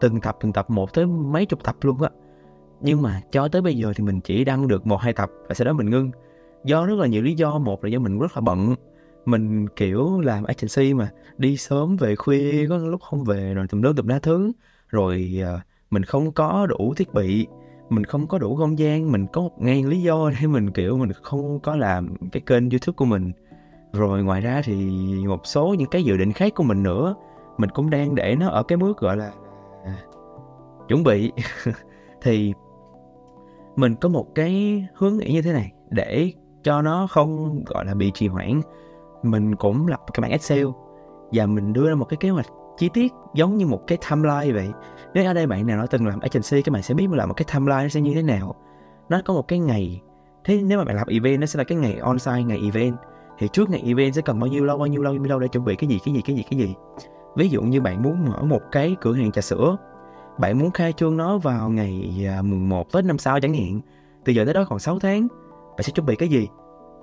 từng 0.00 0.20
tập 0.20 0.36
từng 0.40 0.52
tập 0.52 0.70
một 0.70 0.94
tới 0.94 1.06
mấy 1.06 1.46
chục 1.46 1.64
tập 1.64 1.76
luôn 1.80 2.02
á. 2.02 2.10
Nhưng 2.80 3.02
mà 3.02 3.20
cho 3.30 3.48
tới 3.48 3.62
bây 3.62 3.76
giờ 3.76 3.92
thì 3.96 4.04
mình 4.04 4.20
chỉ 4.20 4.44
đăng 4.44 4.68
được 4.68 4.86
một 4.86 4.96
hai 4.96 5.12
tập 5.12 5.30
và 5.48 5.54
sau 5.54 5.64
đó 5.64 5.72
mình 5.72 5.90
ngưng. 5.90 6.10
Do 6.64 6.86
rất 6.86 6.98
là 6.98 7.06
nhiều 7.06 7.22
lý 7.22 7.34
do 7.34 7.58
một 7.58 7.84
là 7.84 7.90
do 7.90 7.98
mình 7.98 8.18
rất 8.18 8.32
là 8.34 8.40
bận. 8.40 8.74
Mình 9.24 9.68
kiểu 9.68 10.20
làm 10.20 10.44
agency 10.44 10.94
mà 10.94 11.10
đi 11.38 11.56
sớm 11.56 11.96
về 11.96 12.16
khuya 12.16 12.66
có 12.68 12.76
lúc 12.76 13.00
không 13.02 13.24
về 13.24 13.54
rồi 13.54 13.66
tùm 13.68 13.82
lum 13.82 13.96
tùm 13.96 14.06
đá 14.06 14.18
thứ. 14.18 14.52
Rồi 14.88 15.42
uh, 15.54 15.60
mình 15.94 16.04
không 16.04 16.32
có 16.32 16.66
đủ 16.66 16.94
thiết 16.96 17.14
bị 17.14 17.46
mình 17.88 18.04
không 18.04 18.26
có 18.26 18.38
đủ 18.38 18.56
không 18.56 18.78
gian 18.78 19.12
mình 19.12 19.26
có 19.26 19.40
một 19.40 19.58
ngàn 19.58 19.86
lý 19.86 20.02
do 20.02 20.30
để 20.30 20.46
mình 20.46 20.70
kiểu 20.70 20.98
mình 20.98 21.12
không 21.22 21.60
có 21.60 21.76
làm 21.76 22.16
cái 22.32 22.42
kênh 22.46 22.70
youtube 22.70 22.96
của 22.96 23.04
mình. 23.04 23.32
Rồi 23.92 24.22
ngoài 24.22 24.40
ra 24.40 24.62
thì 24.64 24.74
một 25.26 25.46
số 25.46 25.74
những 25.78 25.90
cái 25.90 26.04
dự 26.04 26.16
định 26.16 26.32
khác 26.32 26.52
của 26.54 26.64
mình 26.64 26.82
nữa 26.82 27.14
mình 27.58 27.70
cũng 27.70 27.90
đang 27.90 28.14
để 28.14 28.36
nó 28.40 28.48
ở 28.48 28.62
cái 28.62 28.76
bước 28.76 28.98
gọi 28.98 29.16
là 29.16 29.32
à, 29.84 29.96
chuẩn 30.88 31.02
bị. 31.02 31.32
Thì 32.22 32.54
mình 33.76 33.94
có 33.94 34.08
một 34.08 34.34
cái 34.34 34.84
hướng 34.94 35.16
nghĩ 35.16 35.32
như 35.32 35.42
thế 35.42 35.52
này 35.52 35.72
để 35.90 36.32
cho 36.62 36.82
nó 36.82 37.06
không 37.10 37.62
gọi 37.66 37.84
là 37.84 37.94
bị 37.94 38.10
trì 38.14 38.28
hoãn 38.28 38.60
mình 39.22 39.56
cũng 39.56 39.86
lập 39.86 40.00
cái 40.12 40.22
bảng 40.22 40.30
excel 40.30 40.66
và 41.32 41.46
mình 41.46 41.72
đưa 41.72 41.88
ra 41.88 41.94
một 41.94 42.04
cái 42.04 42.16
kế 42.16 42.30
hoạch 42.30 42.46
chi 42.76 42.88
tiết 42.88 43.12
giống 43.34 43.56
như 43.56 43.66
một 43.66 43.80
cái 43.86 43.98
timeline 44.10 44.52
vậy. 44.52 44.68
Nếu 45.14 45.26
ở 45.26 45.34
đây 45.34 45.46
bạn 45.46 45.66
nào 45.66 45.78
đã 45.78 45.86
từng 45.90 46.06
làm 46.06 46.20
agency, 46.20 46.62
các 46.62 46.72
bạn 46.72 46.82
sẽ 46.82 46.94
biết 46.94 47.10
là 47.10 47.26
một 47.26 47.34
cái 47.34 47.46
timeline 47.54 47.82
nó 47.82 47.88
sẽ 47.88 48.00
như 48.00 48.14
thế 48.14 48.22
nào. 48.22 48.54
Nó 49.08 49.20
có 49.24 49.34
một 49.34 49.48
cái 49.48 49.58
ngày. 49.58 50.00
Thế 50.44 50.62
nếu 50.62 50.78
mà 50.78 50.84
bạn 50.84 50.96
làm 50.96 51.08
event, 51.08 51.40
nó 51.40 51.46
sẽ 51.46 51.58
là 51.58 51.64
cái 51.64 51.78
ngày 51.78 51.98
on-site, 52.00 52.46
ngày 52.46 52.60
event. 52.64 52.96
Thì 53.38 53.48
trước 53.52 53.70
ngày 53.70 53.82
event 53.86 54.14
sẽ 54.14 54.22
cần 54.22 54.40
bao 54.40 54.48
nhiêu 54.48 54.64
lâu, 54.64 54.78
bao 54.78 54.86
nhiêu 54.86 55.02
lâu, 55.02 55.12
bao 55.12 55.18
nhiêu 55.18 55.28
lâu 55.28 55.38
để 55.38 55.48
chuẩn 55.48 55.64
bị 55.64 55.76
cái 55.76 55.88
gì 55.88 55.98
cái 56.04 56.14
gì 56.14 56.20
cái 56.22 56.36
gì 56.36 56.42
cái 56.50 56.58
gì? 56.58 56.74
Ví 57.36 57.48
dụ 57.48 57.62
như 57.62 57.80
bạn 57.80 58.02
muốn 58.02 58.24
mở 58.24 58.42
một 58.42 58.60
cái 58.72 58.96
cửa 59.00 59.12
hàng 59.12 59.32
trà 59.32 59.40
sữa. 59.40 59.76
Bạn 60.38 60.58
muốn 60.58 60.70
khai 60.70 60.92
trương 60.92 61.16
nó 61.16 61.38
vào 61.38 61.70
ngày 61.70 62.26
à, 62.28 62.42
mùng 62.42 62.68
1 62.68 62.92
Tết 62.92 63.04
năm 63.04 63.18
sau 63.18 63.40
chẳng 63.40 63.54
hạn. 63.54 63.80
Từ 64.24 64.32
giờ 64.32 64.44
tới 64.44 64.54
đó 64.54 64.64
còn 64.68 64.78
6 64.78 64.98
tháng. 64.98 65.28
Bạn 65.76 65.82
sẽ 65.82 65.92
chuẩn 65.92 66.06
bị 66.06 66.16
cái 66.16 66.28
gì? 66.28 66.48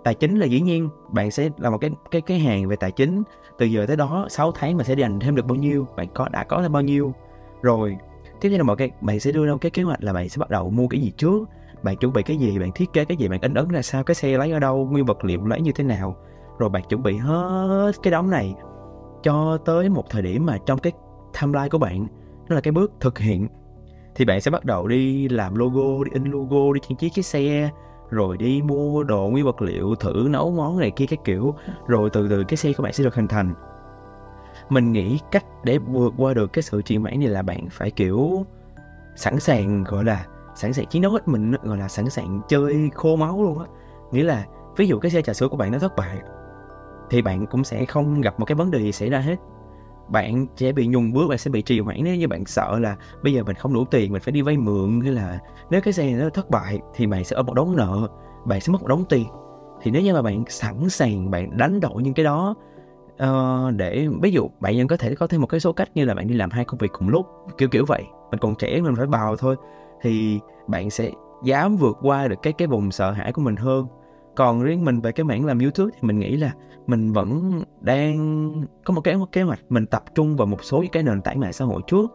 Tài 0.03 0.15
chính 0.15 0.39
là 0.39 0.45
dĩ 0.45 0.61
nhiên, 0.61 0.89
bạn 1.09 1.31
sẽ 1.31 1.49
là 1.57 1.69
một 1.69 1.77
cái 1.77 1.91
cái 2.11 2.21
cái 2.21 2.39
hàng 2.39 2.67
về 2.67 2.75
tài 2.75 2.91
chính. 2.91 3.23
Từ 3.57 3.65
giờ 3.65 3.85
tới 3.85 3.95
đó 3.95 4.25
6 4.29 4.51
tháng 4.51 4.77
mình 4.77 4.85
sẽ 4.85 4.93
dành 4.93 5.19
thêm 5.19 5.35
được 5.35 5.45
bao 5.45 5.55
nhiêu, 5.55 5.87
bạn 5.97 6.07
có, 6.13 6.29
đã 6.29 6.43
có 6.43 6.61
thêm 6.61 6.71
bao 6.71 6.81
nhiêu. 6.81 7.13
Rồi, 7.61 7.97
tiếp 8.41 8.49
theo 8.49 8.57
là 8.57 8.63
một 8.63 8.75
cái, 8.75 8.91
bạn 9.01 9.19
sẽ 9.19 9.31
đưa 9.31 9.45
ra 9.45 9.51
một 9.51 9.57
cái 9.61 9.71
kế 9.71 9.83
hoạch 9.83 10.03
là 10.03 10.13
bạn 10.13 10.29
sẽ 10.29 10.39
bắt 10.39 10.49
đầu 10.49 10.69
mua 10.69 10.87
cái 10.87 11.01
gì 11.01 11.11
trước. 11.17 11.49
Bạn 11.83 11.97
chuẩn 11.97 12.13
bị 12.13 12.23
cái 12.23 12.37
gì, 12.37 12.59
bạn 12.59 12.71
thiết 12.71 12.93
kế 12.93 13.05
cái 13.05 13.17
gì, 13.17 13.27
bạn 13.27 13.41
in 13.41 13.53
ấn 13.53 13.67
ra 13.67 13.81
sao, 13.81 14.03
cái 14.03 14.15
xe 14.15 14.37
lấy 14.37 14.51
ở 14.51 14.59
đâu, 14.59 14.87
nguyên 14.91 15.05
vật 15.05 15.25
liệu 15.25 15.45
lấy 15.45 15.61
như 15.61 15.71
thế 15.71 15.83
nào. 15.83 16.15
Rồi 16.59 16.69
bạn 16.69 16.83
chuẩn 16.89 17.03
bị 17.03 17.17
hết 17.17 17.91
cái 18.03 18.11
đống 18.11 18.29
này 18.29 18.55
cho 19.23 19.57
tới 19.65 19.89
một 19.89 20.09
thời 20.09 20.21
điểm 20.21 20.45
mà 20.45 20.57
trong 20.65 20.79
cái 20.79 20.93
timeline 21.41 21.69
của 21.69 21.77
bạn, 21.77 22.07
đó 22.49 22.55
là 22.55 22.61
cái 22.61 22.71
bước 22.71 22.91
thực 22.99 23.19
hiện. 23.19 23.47
Thì 24.15 24.25
bạn 24.25 24.41
sẽ 24.41 24.51
bắt 24.51 24.65
đầu 24.65 24.87
đi 24.87 25.29
làm 25.29 25.55
logo, 25.55 26.03
đi 26.03 26.11
in 26.13 26.23
logo, 26.23 26.73
đi 26.73 26.79
trang 26.87 26.97
trí 26.97 27.09
cái 27.09 27.23
xe 27.23 27.69
rồi 28.11 28.37
đi 28.37 28.61
mua 28.61 29.03
đồ 29.03 29.27
nguyên 29.27 29.45
vật 29.45 29.61
liệu, 29.61 29.95
thử 29.95 30.27
nấu 30.29 30.51
món 30.51 30.79
này 30.79 30.91
kia 30.91 31.05
các 31.05 31.19
kiểu. 31.23 31.55
Rồi 31.87 32.09
từ 32.09 32.29
từ 32.29 32.43
cái 32.43 32.57
xe 32.57 32.73
của 32.73 32.83
bạn 32.83 32.93
sẽ 32.93 33.03
được 33.03 33.15
hình 33.15 33.27
thành. 33.27 33.53
Mình 34.69 34.91
nghĩ 34.91 35.19
cách 35.31 35.45
để 35.63 35.77
vượt 35.77 36.13
qua 36.17 36.33
được 36.33 36.53
cái 36.53 36.63
sự 36.63 36.81
trì 36.81 36.97
hoãn 36.97 37.19
này 37.19 37.27
là 37.27 37.41
bạn 37.41 37.67
phải, 37.71 37.91
kiểu, 37.91 38.45
sẵn 39.15 39.39
sàng, 39.39 39.83
gọi 39.83 40.03
là, 40.03 40.25
sẵn 40.55 40.73
sàng 40.73 40.85
chiến 40.85 41.01
đấu 41.01 41.11
hết 41.11 41.27
mình 41.27 41.51
gọi 41.63 41.77
là 41.77 41.87
sẵn 41.87 42.09
sàng 42.09 42.41
chơi 42.47 42.89
khô 42.95 43.15
máu 43.15 43.43
luôn 43.43 43.59
á. 43.59 43.65
Nghĩa 44.11 44.23
là, 44.23 44.45
ví 44.77 44.87
dụ 44.87 44.99
cái 44.99 45.11
xe 45.11 45.21
trà 45.21 45.33
sữa 45.33 45.47
của 45.47 45.57
bạn 45.57 45.71
nó 45.71 45.79
thất 45.79 45.95
bại, 45.95 46.17
thì 47.09 47.21
bạn 47.21 47.47
cũng 47.47 47.63
sẽ 47.63 47.85
không 47.85 48.21
gặp 48.21 48.39
một 48.39 48.45
cái 48.45 48.55
vấn 48.55 48.71
đề 48.71 48.79
gì 48.79 48.91
xảy 48.91 49.09
ra 49.09 49.19
hết 49.19 49.35
bạn 50.11 50.45
sẽ 50.55 50.71
bị 50.71 50.87
nhùng 50.87 51.13
bước 51.13 51.27
bạn 51.29 51.37
sẽ 51.37 51.51
bị 51.51 51.61
trì 51.61 51.79
hoãn. 51.79 51.97
Nếu 52.03 52.15
như 52.15 52.27
bạn 52.27 52.45
sợ 52.45 52.79
là 52.79 52.95
bây 53.23 53.33
giờ 53.33 53.43
mình 53.43 53.55
không 53.55 53.73
đủ 53.73 53.85
tiền 53.85 54.11
mình 54.11 54.21
phải 54.21 54.31
đi 54.31 54.41
vay 54.41 54.57
mượn 54.57 55.01
hay 55.01 55.11
là 55.11 55.39
nếu 55.69 55.81
cái 55.81 55.93
xe 55.93 56.03
này 56.03 56.13
nó 56.13 56.29
thất 56.29 56.49
bại 56.49 56.79
thì 56.95 57.07
bạn 57.07 57.23
sẽ 57.23 57.35
ở 57.35 57.43
một 57.43 57.53
đống 57.53 57.75
nợ 57.75 58.07
bạn 58.45 58.61
sẽ 58.61 58.71
mất 58.71 58.81
một 58.81 58.87
đống 58.87 59.05
tiền. 59.09 59.25
Thì 59.81 59.91
nếu 59.91 60.01
như 60.01 60.13
mà 60.13 60.21
bạn 60.21 60.43
sẵn 60.47 60.89
sàng 60.89 61.31
bạn 61.31 61.57
đánh 61.57 61.79
đổi 61.79 62.03
những 62.03 62.13
cái 62.13 62.23
đó 62.25 62.55
uh, 63.23 63.75
để 63.75 64.07
ví 64.21 64.31
dụ 64.31 64.49
bạn 64.59 64.77
vẫn 64.77 64.87
có 64.87 64.97
thể 64.97 65.15
có 65.15 65.27
thêm 65.27 65.41
một 65.41 65.47
cái 65.47 65.59
số 65.59 65.73
cách 65.73 65.89
như 65.95 66.05
là 66.05 66.13
bạn 66.13 66.27
đi 66.27 66.35
làm 66.35 66.49
hai 66.49 66.65
công 66.65 66.77
việc 66.77 66.91
cùng 66.91 67.09
lúc 67.09 67.27
kiểu 67.57 67.69
kiểu 67.69 67.85
vậy. 67.87 68.03
Mình 68.31 68.39
còn 68.39 68.55
trẻ 68.55 68.81
mình 68.81 68.95
phải 68.95 69.07
bào 69.07 69.35
thôi. 69.35 69.55
Thì 70.01 70.39
bạn 70.67 70.89
sẽ 70.89 71.11
dám 71.43 71.77
vượt 71.77 71.97
qua 72.01 72.27
được 72.27 72.35
cái 72.41 72.53
cái 72.53 72.67
vùng 72.67 72.91
sợ 72.91 73.11
hãi 73.11 73.33
của 73.33 73.41
mình 73.41 73.55
hơn 73.55 73.87
còn 74.35 74.61
riêng 74.61 74.85
mình 74.85 75.01
về 75.01 75.11
cái 75.11 75.23
mảng 75.23 75.45
làm 75.45 75.59
youtube 75.59 75.91
thì 75.93 75.99
mình 76.01 76.19
nghĩ 76.19 76.37
là 76.37 76.51
mình 76.87 77.13
vẫn 77.13 77.61
đang 77.81 78.51
có 78.85 78.93
một 78.93 79.01
cái 79.01 79.15
kế 79.31 79.41
hoạch, 79.41 79.59
mình 79.69 79.85
tập 79.85 80.03
trung 80.15 80.37
vào 80.37 80.47
một 80.47 80.63
số 80.63 80.81
những 80.81 80.91
cái 80.91 81.03
nền 81.03 81.21
tảng 81.21 81.39
mạng 81.39 81.53
xã 81.53 81.65
hội 81.65 81.81
trước, 81.87 82.11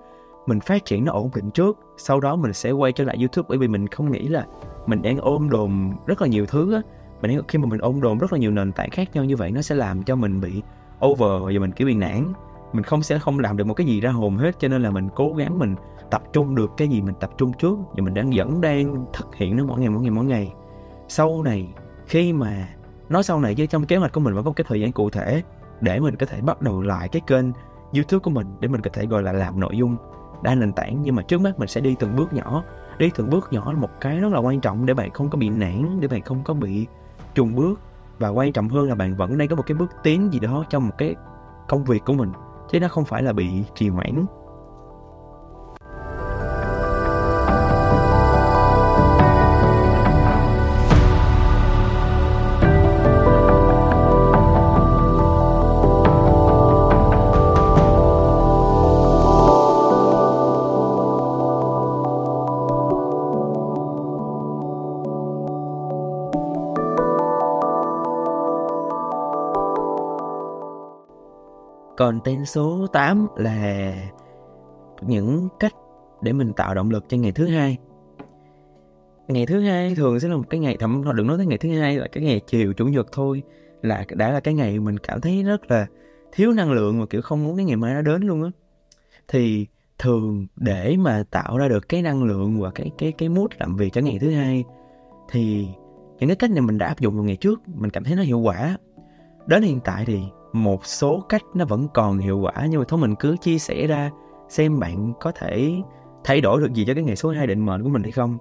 mình 0.46 0.60
phát 0.60 0.84
triển 0.84 1.04
nó 1.04 1.12
ổn 1.12 1.30
định 1.34 1.50
trước, 1.50 1.78
sau 1.96 2.20
đó 2.20 2.36
mình 2.36 2.52
sẽ 2.52 2.70
quay 2.70 2.92
trở 2.92 3.04
lại 3.04 3.16
youtube. 3.16 3.46
Bởi 3.48 3.58
vì 3.58 3.68
mình 3.68 3.86
không 3.86 4.12
nghĩ 4.12 4.28
là 4.28 4.46
mình 4.86 5.02
đang 5.02 5.18
ôm 5.18 5.50
đồm 5.50 5.92
rất 6.06 6.22
là 6.22 6.28
nhiều 6.28 6.46
thứ 6.46 6.74
á. 6.74 6.80
Mình 7.22 7.40
khi 7.48 7.58
mà 7.58 7.66
mình 7.66 7.80
ôm 7.80 8.00
đồm 8.00 8.18
rất 8.18 8.32
là 8.32 8.38
nhiều 8.38 8.50
nền 8.50 8.72
tảng 8.72 8.90
khác 8.90 9.08
nhau 9.14 9.24
như 9.24 9.36
vậy, 9.36 9.50
nó 9.50 9.62
sẽ 9.62 9.74
làm 9.74 10.02
cho 10.02 10.16
mình 10.16 10.40
bị 10.40 10.62
over 11.06 11.42
và 11.42 11.60
mình 11.60 11.72
kiểu 11.72 11.86
bị 11.86 11.94
nản. 11.94 12.32
Mình 12.72 12.82
không 12.82 13.02
sẽ, 13.02 13.18
không 13.18 13.38
làm 13.38 13.56
được 13.56 13.66
một 13.66 13.74
cái 13.74 13.86
gì 13.86 14.00
ra 14.00 14.10
hồn 14.10 14.36
hết, 14.36 14.58
cho 14.58 14.68
nên 14.68 14.82
là 14.82 14.90
mình 14.90 15.08
cố 15.14 15.32
gắng 15.36 15.58
mình 15.58 15.74
tập 16.10 16.22
trung 16.32 16.54
được 16.54 16.70
cái 16.76 16.88
gì 16.88 17.00
mình 17.00 17.14
tập 17.20 17.30
trung 17.38 17.52
trước 17.52 17.78
và 17.78 18.02
mình 18.02 18.14
đang 18.14 18.30
vẫn 18.34 18.60
đang 18.60 19.06
thực 19.12 19.34
hiện 19.34 19.56
nó 19.56 19.64
mỗi 19.64 19.80
ngày 19.80 19.88
mỗi 19.88 20.02
ngày 20.02 20.10
mỗi 20.10 20.24
ngày. 20.24 20.52
Sau 21.08 21.42
này 21.42 21.68
khi 22.06 22.32
mà 22.32 22.68
nói 23.08 23.22
sau 23.22 23.40
này, 23.40 23.54
chứ 23.54 23.66
trong 23.66 23.86
kế 23.86 23.96
hoạch 23.96 24.12
của 24.12 24.20
mình 24.20 24.34
vẫn 24.34 24.44
có 24.44 24.50
một 24.50 24.54
cái 24.56 24.64
thời 24.68 24.80
gian 24.80 24.92
cụ 24.92 25.10
thể 25.10 25.42
để 25.80 26.00
mình 26.00 26.16
có 26.16 26.26
thể 26.26 26.40
bắt 26.40 26.62
đầu 26.62 26.82
lại 26.82 27.08
cái 27.08 27.22
kênh 27.26 27.46
youtube 27.94 28.22
của 28.22 28.30
mình 28.30 28.46
để 28.60 28.68
mình 28.68 28.80
có 28.80 28.90
thể, 28.92 29.06
gọi 29.06 29.22
là, 29.22 29.32
làm 29.32 29.60
nội 29.60 29.76
dung 29.76 29.96
đa 30.42 30.54
nền 30.54 30.72
tảng. 30.72 31.02
Nhưng 31.02 31.14
mà 31.14 31.22
trước 31.22 31.40
mắt 31.40 31.58
mình 31.58 31.68
sẽ 31.68 31.80
đi 31.80 31.96
từng 31.98 32.16
bước 32.16 32.32
nhỏ, 32.32 32.64
đi 32.98 33.10
từng 33.14 33.30
bước 33.30 33.52
nhỏ 33.52 33.72
là 33.72 33.78
một 33.78 33.90
cái 34.00 34.18
rất 34.18 34.32
là 34.32 34.38
quan 34.38 34.60
trọng 34.60 34.86
để 34.86 34.94
bạn 34.94 35.10
không 35.10 35.30
có 35.30 35.38
bị 35.38 35.48
nản, 35.48 36.00
để 36.00 36.08
bạn 36.08 36.22
không 36.22 36.44
có 36.44 36.54
bị 36.54 36.86
trùng 37.34 37.54
bước. 37.54 37.80
Và 38.18 38.28
quan 38.28 38.52
trọng 38.52 38.68
hơn 38.68 38.88
là 38.88 38.94
bạn 38.94 39.16
vẫn 39.16 39.38
đang 39.38 39.48
có 39.48 39.56
một 39.56 39.62
cái 39.66 39.74
bước 39.74 39.90
tiến 40.02 40.32
gì 40.32 40.38
đó 40.40 40.64
trong 40.70 40.86
một 40.86 40.94
cái 40.98 41.14
công 41.68 41.84
việc 41.84 42.04
của 42.04 42.12
mình, 42.12 42.32
chứ 42.70 42.80
nó 42.80 42.88
không 42.88 43.04
phải 43.04 43.22
là 43.22 43.32
bị 43.32 43.48
trì 43.74 43.88
hoãn. 43.88 44.26
Tên 72.26 72.44
số 72.44 72.86
8 72.86 73.26
là 73.36 73.94
những 75.02 75.48
cách 75.60 75.72
để 76.22 76.32
mình 76.32 76.52
tạo 76.52 76.74
động 76.74 76.90
lực 76.90 77.04
cho 77.08 77.16
ngày 77.16 77.32
thứ 77.32 77.46
hai. 77.46 77.76
Ngày 79.28 79.46
thứ 79.46 79.60
hai 79.60 79.94
thường 79.94 80.20
sẽ 80.20 80.28
là 80.28 80.36
một 80.36 80.42
cái 80.50 80.60
ngày 80.60 80.76
thậm 80.80 81.04
đừng 81.14 81.26
nói 81.26 81.36
tới 81.36 81.46
ngày 81.46 81.58
thứ 81.58 81.80
hai, 81.80 81.98
là 81.98 82.06
cái 82.12 82.24
ngày 82.24 82.40
chiều 82.46 82.72
chủ 82.72 82.86
nhật 82.86 83.06
thôi, 83.12 83.42
là 83.82 84.04
đã 84.10 84.30
là 84.30 84.40
cái 84.40 84.54
ngày 84.54 84.78
mình 84.78 84.98
cảm 84.98 85.20
thấy 85.20 85.42
rất 85.42 85.70
là 85.70 85.86
thiếu 86.32 86.52
năng 86.52 86.72
lượng 86.72 87.00
và, 87.00 87.06
kiểu, 87.06 87.22
không 87.22 87.44
muốn 87.44 87.56
cái 87.56 87.64
ngày 87.64 87.76
mai 87.76 87.94
nó 87.94 88.02
đến 88.02 88.22
luôn 88.22 88.42
á. 88.42 88.50
Thì 89.28 89.66
thường 89.98 90.46
để 90.56 90.96
mà 90.98 91.24
tạo 91.30 91.58
ra 91.58 91.68
được 91.68 91.88
cái 91.88 92.02
năng 92.02 92.24
lượng 92.24 92.60
và 92.60 92.70
cái 92.70 92.90
cái 92.98 93.12
cái 93.12 93.28
mood 93.28 93.50
làm 93.58 93.76
việc 93.76 93.92
cho 93.92 94.00
ngày 94.00 94.18
thứ 94.20 94.30
hai, 94.30 94.64
thì 95.30 95.68
những 96.18 96.28
cái 96.28 96.36
cách 96.36 96.50
này 96.50 96.60
mình 96.60 96.78
đã 96.78 96.86
áp 96.86 97.00
dụng 97.00 97.14
vào 97.14 97.24
ngày 97.24 97.36
trước, 97.36 97.60
mình 97.74 97.90
cảm 97.90 98.04
thấy 98.04 98.16
nó 98.16 98.22
hiệu 98.22 98.38
quả 98.38 98.76
đến 99.46 99.62
hiện 99.62 99.80
tại 99.84 100.04
thì 100.04 100.20
một 100.52 100.86
số 100.86 101.20
cách 101.28 101.42
nó 101.54 101.64
vẫn 101.64 101.88
còn 101.94 102.18
hiệu 102.18 102.38
quả 102.38 102.52
nhưng 102.70 102.80
mà 102.80 102.84
thôi 102.88 103.00
mình 103.00 103.14
cứ 103.14 103.36
chia 103.36 103.58
sẻ 103.58 103.86
ra 103.86 104.10
xem 104.48 104.80
bạn 104.80 105.12
có 105.20 105.32
thể 105.32 105.82
thay 106.24 106.40
đổi 106.40 106.60
được 106.60 106.72
gì 106.72 106.84
cho 106.86 106.94
cái 106.94 107.04
ngày 107.04 107.16
số 107.16 107.30
2 107.30 107.46
định 107.46 107.66
mệnh 107.66 107.82
của 107.82 107.88
mình 107.88 108.02
hay 108.02 108.12
không. 108.12 108.38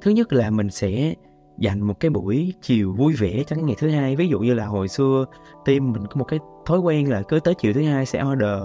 Thứ 0.00 0.10
nhất 0.10 0.32
là 0.32 0.50
mình 0.50 0.70
sẽ 0.70 1.14
dành 1.58 1.80
một 1.80 2.00
cái 2.00 2.10
buổi 2.10 2.54
chiều 2.62 2.92
vui 2.92 3.14
vẻ 3.18 3.42
cho 3.46 3.56
cái 3.56 3.62
ngày 3.62 3.76
thứ 3.78 3.90
hai. 3.90 4.16
Ví 4.16 4.28
dụ 4.28 4.38
như 4.38 4.54
là 4.54 4.66
hồi 4.66 4.88
xưa 4.88 5.24
team 5.64 5.92
mình 5.92 6.06
có 6.06 6.16
một 6.16 6.24
cái 6.24 6.38
thói 6.66 6.78
quen 6.78 7.10
là 7.10 7.22
cứ 7.22 7.40
tới 7.40 7.54
chiều 7.54 7.72
thứ 7.72 7.82
hai 7.82 8.06
sẽ 8.06 8.24
order 8.32 8.58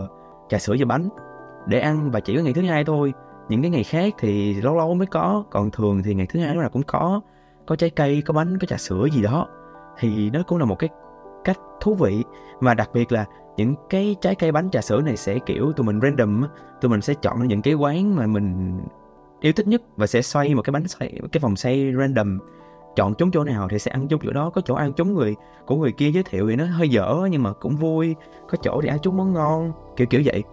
trà 0.49 0.57
sữa 0.57 0.75
và 0.79 0.85
bánh 0.85 1.09
để 1.67 1.79
ăn 1.79 2.11
và 2.11 2.19
chỉ 2.19 2.35
có 2.35 2.41
ngày 2.41 2.53
thứ 2.53 2.61
hai 2.61 2.83
thôi. 2.83 3.13
Những 3.49 3.61
cái 3.61 3.71
ngày 3.71 3.83
khác 3.83 4.13
thì 4.19 4.53
lâu 4.53 4.75
lâu 4.75 4.93
mới 4.93 5.07
có, 5.07 5.43
còn 5.49 5.71
thường 5.71 6.01
thì 6.03 6.13
ngày 6.13 6.27
thứ 6.29 6.39
hai 6.39 6.53
lúc 6.53 6.61
nào 6.61 6.69
cũng 6.69 6.83
có, 6.83 7.21
có 7.65 7.75
trái 7.75 7.89
cây, 7.89 8.21
có 8.25 8.33
bánh, 8.33 8.57
có 8.59 8.65
trà 8.65 8.77
sữa 8.77 9.07
gì 9.13 9.21
đó. 9.21 9.47
Thì 9.99 10.29
nó 10.29 10.43
cũng 10.47 10.57
là 10.57 10.65
một 10.65 10.79
cái 10.79 10.89
cách 11.43 11.59
thú 11.81 11.93
vị. 11.93 12.23
Và 12.59 12.73
đặc 12.73 12.89
biệt 12.93 13.11
là 13.11 13.25
những 13.57 13.75
cái 13.89 14.15
trái 14.21 14.35
cây 14.35 14.51
bánh 14.51 14.69
trà 14.69 14.81
sữa 14.81 15.01
này 15.01 15.17
sẽ, 15.17 15.39
kiểu, 15.39 15.73
tụi 15.73 15.85
mình 15.85 15.99
random 16.01 16.43
tụi 16.81 16.89
mình 16.89 17.01
sẽ 17.01 17.13
chọn 17.13 17.47
những 17.47 17.61
cái 17.61 17.73
quán 17.73 18.15
mà 18.15 18.27
mình 18.27 18.79
yêu 19.41 19.53
thích 19.53 19.67
nhất 19.67 19.81
và 19.97 20.07
sẽ 20.07 20.21
xoay 20.21 20.55
một 20.55 20.61
cái 20.61 20.71
bánh 20.71 20.87
xoay, 20.87 21.19
cái 21.31 21.39
vòng 21.39 21.55
xoay 21.55 21.93
random. 21.99 22.39
Chọn 22.95 23.13
trúng 23.15 23.31
chỗ 23.31 23.43
nào 23.43 23.67
thì 23.69 23.79
sẽ 23.79 23.91
ăn 23.91 24.07
trúng 24.07 24.19
chỗ 24.23 24.31
đó, 24.31 24.49
có 24.49 24.61
chỗ 24.61 24.75
ăn 24.75 24.93
trúng 24.93 25.13
người, 25.13 25.35
của 25.65 25.75
người 25.75 25.91
kia 25.91 26.11
giới 26.11 26.23
thiệu 26.23 26.47
thì 26.49 26.55
nó 26.55 26.65
hơi 26.65 26.89
dở 26.89 27.27
nhưng 27.31 27.43
mà 27.43 27.53
cũng 27.53 27.75
vui, 27.75 28.15
có 28.49 28.57
chỗ 28.61 28.81
thì 28.81 28.89
ăn 28.89 28.99
trúng 28.99 29.17
món 29.17 29.33
ngon, 29.33 29.71
kiểu 29.95 30.07
kiểu 30.07 30.21
vậy. 30.25 30.43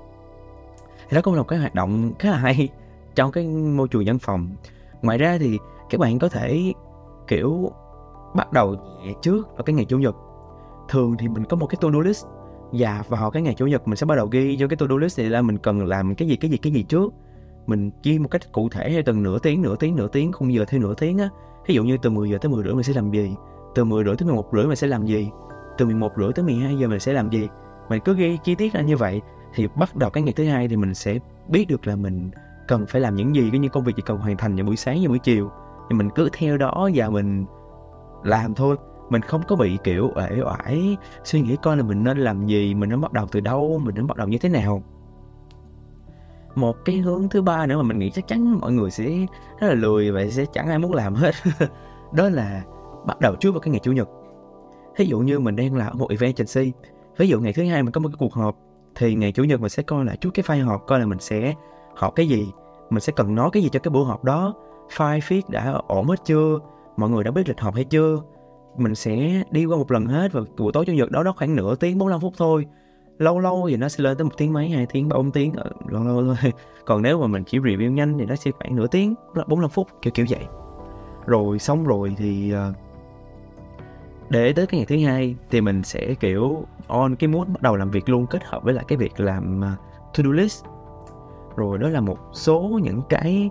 Thì 1.08 1.14
đó 1.14 1.20
cũng 1.24 1.34
là 1.34 1.40
một 1.40 1.48
cái 1.48 1.58
hoạt 1.58 1.74
động 1.74 2.12
khá 2.18 2.30
là 2.30 2.36
hay 2.36 2.68
trong 3.14 3.32
cái 3.32 3.46
môi 3.48 3.88
trường 3.88 4.02
văn 4.06 4.18
phòng. 4.18 4.48
Ngoài 5.02 5.18
ra 5.18 5.38
thì 5.40 5.58
các 5.90 6.00
bạn 6.00 6.18
có 6.18 6.28
thể, 6.28 6.72
kiểu, 7.26 7.72
bắt 8.34 8.52
đầu 8.52 8.76
nhẹ 9.04 9.12
trước 9.22 9.48
vào 9.56 9.62
cái 9.62 9.74
ngày 9.74 9.84
chủ 9.84 9.98
nhật 9.98 10.16
thường 10.88 11.16
thì 11.18 11.28
mình 11.28 11.44
có 11.44 11.56
một 11.56 11.66
cái 11.66 11.78
to-do 11.80 12.00
list. 12.00 12.26
Dạ, 12.72 13.02
và 13.08 13.20
vào 13.20 13.30
cái 13.30 13.42
ngày 13.42 13.54
chủ 13.54 13.66
nhật 13.66 13.88
mình 13.88 13.96
sẽ 13.96 14.06
bắt 14.06 14.14
đầu 14.14 14.26
ghi 14.26 14.56
vô 14.58 14.66
cái 14.68 14.76
to-do 14.76 14.96
list 14.96 15.18
này 15.18 15.30
là 15.30 15.42
mình 15.42 15.58
cần 15.58 15.84
làm 15.84 16.14
cái 16.14 16.28
gì 16.28 16.36
cái 16.36 16.50
gì 16.50 16.56
cái 16.56 16.72
gì 16.72 16.82
trước. 16.82 17.12
Mình 17.66 17.90
ghi 18.02 18.18
một 18.18 18.28
cách 18.30 18.52
cụ 18.52 18.68
thể 18.68 18.90
theo 18.90 19.02
từng 19.06 19.22
nửa 19.22 19.38
tiếng 19.38 19.62
nửa 19.62 19.76
tiếng 19.76 19.96
nửa 19.96 20.08
tiếng, 20.08 20.32
khung 20.32 20.54
giờ 20.54 20.64
theo 20.68 20.80
nửa 20.80 20.94
tiếng 20.94 21.18
á. 21.18 21.28
Ví 21.66 21.74
dụ 21.74 21.84
như 21.84 21.96
từ 22.02 22.10
10 22.10 22.30
giờ 22.30 22.38
tới 22.40 22.50
10 22.50 22.64
rưỡi 22.64 22.74
mình 22.74 22.82
sẽ 22.82 22.92
làm 22.92 23.10
gì? 23.10 23.34
Từ 23.74 23.84
10 23.84 24.04
rưỡi 24.04 24.16
tới 24.16 24.26
11 24.26 24.48
rưỡi 24.52 24.66
mình 24.66 24.76
sẽ 24.76 24.86
làm 24.86 25.06
gì? 25.06 25.30
Từ 25.78 25.86
11 25.86 26.12
rưỡi 26.16 26.32
tới 26.32 26.44
12 26.44 26.78
giờ 26.78 26.88
mình 26.88 27.00
sẽ 27.00 27.12
làm 27.12 27.30
gì? 27.30 27.48
Mình 27.88 28.00
cứ 28.04 28.14
ghi 28.14 28.38
chi 28.44 28.54
tiết 28.54 28.72
ra 28.72 28.80
như 28.80 28.96
vậy, 28.96 29.22
thì 29.54 29.68
bắt 29.76 29.96
đầu 29.96 30.10
cái 30.10 30.22
ngày 30.22 30.32
thứ 30.36 30.44
hai 30.44 30.68
thì 30.68 30.76
mình 30.76 30.94
sẽ 30.94 31.18
biết 31.48 31.68
được 31.68 31.86
là 31.86 31.96
mình 31.96 32.30
cần 32.68 32.86
phải 32.88 33.00
làm 33.00 33.14
những 33.14 33.34
gì, 33.34 33.48
cái 33.50 33.58
những 33.58 33.70
công 33.70 33.84
việc 33.84 33.96
gì 33.96 34.02
cần 34.06 34.18
hoàn 34.18 34.36
thành 34.36 34.56
vào 34.56 34.64
buổi 34.64 34.76
sáng 34.76 34.98
và 35.02 35.08
buổi 35.08 35.18
chiều. 35.18 35.50
Thì 35.90 35.96
mình 35.96 36.10
cứ 36.14 36.28
theo 36.32 36.56
đó 36.56 36.90
và 36.94 37.08
mình 37.08 37.46
làm 38.24 38.54
thôi 38.54 38.76
mình 39.10 39.22
không 39.22 39.42
có 39.48 39.56
bị, 39.56 39.78
kiểu, 39.84 40.10
uể 40.14 40.40
oải 40.44 40.96
suy 41.24 41.40
nghĩ 41.40 41.56
coi 41.62 41.76
là 41.76 41.82
mình 41.82 42.04
nên 42.04 42.18
làm 42.18 42.46
gì, 42.46 42.74
mình 42.74 42.90
nên 42.90 43.00
bắt 43.00 43.12
đầu 43.12 43.26
từ 43.32 43.40
đâu, 43.40 43.80
mình 43.84 43.94
nên 43.94 44.06
bắt 44.06 44.16
đầu 44.16 44.28
như 44.28 44.38
thế 44.38 44.48
nào. 44.48 44.82
Một 46.54 46.76
cái 46.84 46.96
hướng 46.96 47.28
thứ 47.28 47.42
ba 47.42 47.66
nữa 47.66 47.76
mà 47.76 47.82
mình 47.82 47.98
nghĩ 47.98 48.10
chắc 48.10 48.28
chắn 48.28 48.60
mọi 48.60 48.72
người 48.72 48.90
sẽ 48.90 49.26
rất 49.60 49.68
là 49.68 49.74
lười 49.74 50.12
và 50.12 50.26
sẽ 50.30 50.44
chẳng 50.52 50.68
ai 50.68 50.78
muốn 50.78 50.94
làm 50.94 51.14
hết. 51.14 51.34
Đó 52.12 52.28
là 52.28 52.62
bắt 53.06 53.20
đầu 53.20 53.34
trước 53.36 53.50
vào 53.50 53.60
cái 53.60 53.70
ngày 53.70 53.80
chủ 53.82 53.92
nhật. 53.92 54.08
Ví 54.96 55.06
dụ 55.06 55.18
như 55.18 55.38
mình 55.38 55.56
đang 55.56 55.76
làm 55.76 55.98
một 55.98 56.10
event 56.10 56.36
agency 56.36 56.72
ví 57.16 57.28
dụ 57.28 57.40
ngày 57.40 57.52
thứ 57.52 57.64
hai 57.64 57.82
mình 57.82 57.92
có 57.92 58.00
một 58.00 58.08
cái 58.08 58.16
cuộc 58.18 58.34
họp, 58.34 58.56
thì 58.94 59.14
ngày 59.14 59.32
chủ 59.32 59.44
nhật 59.44 59.60
mình 59.60 59.70
sẽ 59.70 59.82
coi 59.82 60.04
lại 60.04 60.16
chút 60.16 60.30
cái 60.34 60.42
file 60.42 60.66
họp, 60.66 60.86
coi 60.86 61.00
là 61.00 61.06
mình 61.06 61.18
sẽ 61.18 61.54
họp 61.96 62.14
cái 62.14 62.28
gì, 62.28 62.52
mình 62.90 63.00
sẽ 63.00 63.12
cần 63.16 63.34
nói 63.34 63.50
cái 63.52 63.62
gì 63.62 63.68
cho 63.68 63.80
cái 63.80 63.90
buổi 63.90 64.04
họp 64.04 64.24
đó. 64.24 64.54
File 64.96 65.20
feed 65.20 65.42
đã 65.48 65.80
ổn 65.86 66.08
hết 66.08 66.24
chưa? 66.24 66.58
Mọi 66.96 67.10
người 67.10 67.24
đã 67.24 67.30
biết 67.30 67.48
lịch 67.48 67.60
họp 67.60 67.74
hay 67.74 67.84
chưa? 67.84 68.16
Mình 68.78 68.94
sẽ 68.94 69.42
đi 69.50 69.64
qua 69.64 69.76
một 69.76 69.90
lần 69.90 70.06
hết 70.06 70.32
và 70.32 70.40
buổi 70.58 70.72
tối 70.72 70.84
chủ 70.86 70.92
nhật 70.92 71.10
đó 71.10 71.22
đó 71.22 71.32
khoảng 71.36 71.56
nửa 71.56 71.74
tiếng 71.74 71.98
45 71.98 72.20
phút 72.20 72.32
thôi. 72.36 72.66
Lâu 73.18 73.38
lâu 73.38 73.66
thì 73.70 73.76
nó 73.76 73.88
sẽ 73.88 74.04
lên 74.04 74.16
tới 74.16 74.24
một 74.24 74.34
tiếng 74.36 74.52
mấy, 74.52 74.68
hai 74.68 74.86
tiếng, 74.86 75.08
ba, 75.08 75.16
bốn 75.16 75.30
tiếng 75.30 75.52
ờ, 75.52 75.70
lâu 75.88 76.04
lâu 76.04 76.24
thôi. 76.24 76.52
Còn 76.86 77.02
nếu 77.02 77.20
mà 77.20 77.26
mình 77.26 77.44
chỉ 77.46 77.58
review 77.58 77.90
nhanh 77.90 78.18
thì 78.18 78.26
nó 78.26 78.34
sẽ 78.36 78.50
khoảng 78.50 78.76
nửa 78.76 78.86
tiếng 78.86 79.14
45 79.34 79.70
phút, 79.70 79.88
kiểu 80.02 80.10
kiểu 80.14 80.26
vậy. 80.30 80.46
Rồi 81.26 81.58
xong 81.58 81.84
rồi 81.84 82.14
thì 82.18 82.50
ờ, 82.50 82.72
để 84.28 84.52
tới 84.52 84.66
cái 84.66 84.80
ngày 84.80 84.86
thứ 84.86 85.06
hai 85.06 85.36
thì 85.50 85.60
mình 85.60 85.82
sẽ, 85.82 86.14
kiểu, 86.14 86.64
on 86.86 87.16
cái 87.16 87.28
mood 87.28 87.48
bắt 87.48 87.62
đầu 87.62 87.76
làm 87.76 87.90
việc 87.90 88.08
luôn, 88.08 88.26
kết 88.26 88.44
hợp 88.44 88.62
với 88.64 88.74
lại 88.74 88.84
cái 88.88 88.98
việc 88.98 89.20
làm 89.20 89.60
ờ, 89.60 89.70
to 90.16 90.22
do 90.24 90.30
list. 90.30 90.64
Rồi 91.56 91.78
đó 91.78 91.88
là 91.88 92.00
một 92.00 92.18
số 92.32 92.80
những 92.82 93.02
cái 93.08 93.50